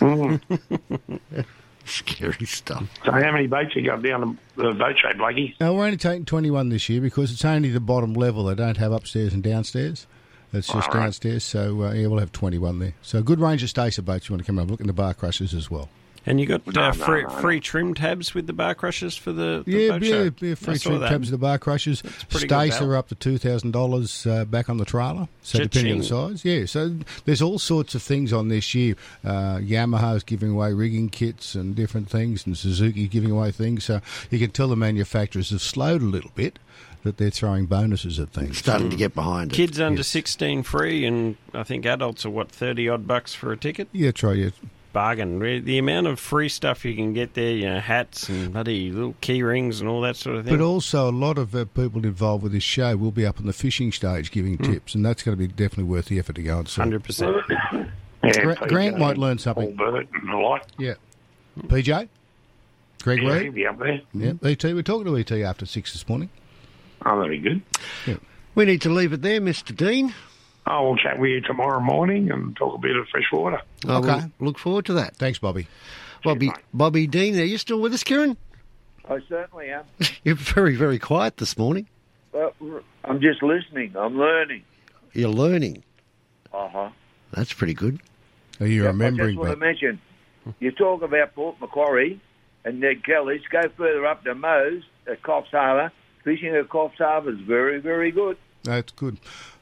[1.84, 2.88] Scary stuff.
[3.04, 5.54] So how many boats you got down the, the boat show, Blakey?
[5.60, 8.44] No, we're only taking 21 this year because it's only the bottom level.
[8.44, 10.06] They don't have upstairs and downstairs.
[10.58, 11.04] It's just All right.
[11.04, 12.94] downstairs, so uh, yeah, we'll have 21 there.
[13.02, 14.92] So a good range of stacer boats you want to come and look in the
[14.92, 15.88] bar crushers as well.
[16.28, 17.34] And you got No, uh, no, free, no, no.
[17.40, 20.30] free trim tabs with the bar crushers for the, the Yeah, boat yeah, show.
[20.40, 21.08] yeah, free trim that.
[21.08, 22.02] tabs of the bar crushers.
[22.02, 25.28] pretty good Stacer up to $2,000 uh, back on the trailer.
[25.42, 26.44] So depending on the size.
[26.44, 26.96] Yeah, so
[27.26, 28.96] there's all sorts of things on this year.
[29.24, 33.84] Uh, Yamaha's giving away rigging kits and different things, and Suzuki's giving away things.
[33.84, 34.00] So
[34.30, 36.58] you can tell the manufacturers have slowed a little bit,
[37.06, 38.58] that they're throwing bonuses at things.
[38.58, 39.56] Starting to get behind it.
[39.56, 40.08] Kids under Yes.
[40.08, 43.88] 16 free, and I think adults are, what, 30 odd bucks for a ticket?
[43.92, 44.50] Yeah, try yeah.
[44.92, 45.38] Bargain.
[45.40, 49.14] The amount of free stuff you can get there, you know, hats and bloody little
[49.20, 50.56] key rings and all that sort of thing.
[50.56, 53.44] But also, a lot of uh, people involved with this show will be up on
[53.46, 54.72] the fishing stage giving Hmm.
[54.72, 56.80] tips, and that's going to be definitely worth the effort to go and see.
[56.80, 57.90] 100%.
[58.24, 59.76] Yeah, Gra- PJ, Grant might learn something.
[59.76, 60.62] Paul Burt and the like.
[60.78, 60.94] Yeah.
[61.68, 62.08] PJ?
[63.02, 63.42] Greg Yeah, Reed?
[63.42, 64.00] he'll be up there.
[64.14, 64.64] Yeah, ET.
[64.64, 66.30] We're talking to ET after six this morning.
[67.08, 67.62] Oh, that'll be good.
[68.54, 69.74] We need to leave it there, Mr.
[69.76, 70.12] Dean.
[70.66, 73.60] Oh, we'll chat with you tomorrow morning and talk a bit of fresh water.
[73.86, 74.20] I Okay.
[74.40, 75.14] look forward to that.
[75.16, 75.68] Thanks, Bobby.
[76.24, 78.36] Bobby, Bobby Dean, are you still with us, Keiren?
[79.08, 79.84] I certainly am.
[80.24, 81.86] You're very, very quiet this morning.
[82.32, 82.52] Well,
[83.04, 83.94] I'm just listening.
[83.96, 84.64] I'm learning.
[85.12, 85.84] You're learning.
[86.52, 86.90] Uh huh.
[87.30, 88.00] That's pretty good.
[88.60, 90.00] Are you I remembering just want to mention,
[90.58, 92.20] you talk about Port Macquarie
[92.64, 93.42] and Ned Kelly's.
[93.50, 95.92] Go further up to Moe's at Coffs Harbour.
[96.26, 98.36] Fishing at Coffs Harbour is very, very good.
[98.64, 99.18] That's good.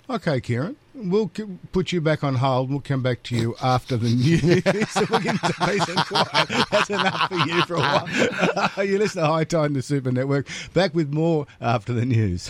[0.09, 1.31] Okay, Keiren, we'll
[1.73, 2.71] put you back on hold.
[2.71, 4.41] We'll come back to you after the news.
[4.91, 6.49] so we can peace and quiet.
[6.71, 8.87] That's enough for you for a while.
[8.87, 10.47] you listen to Hi-Tide and the Super Network.
[10.73, 12.43] Back with more after the news.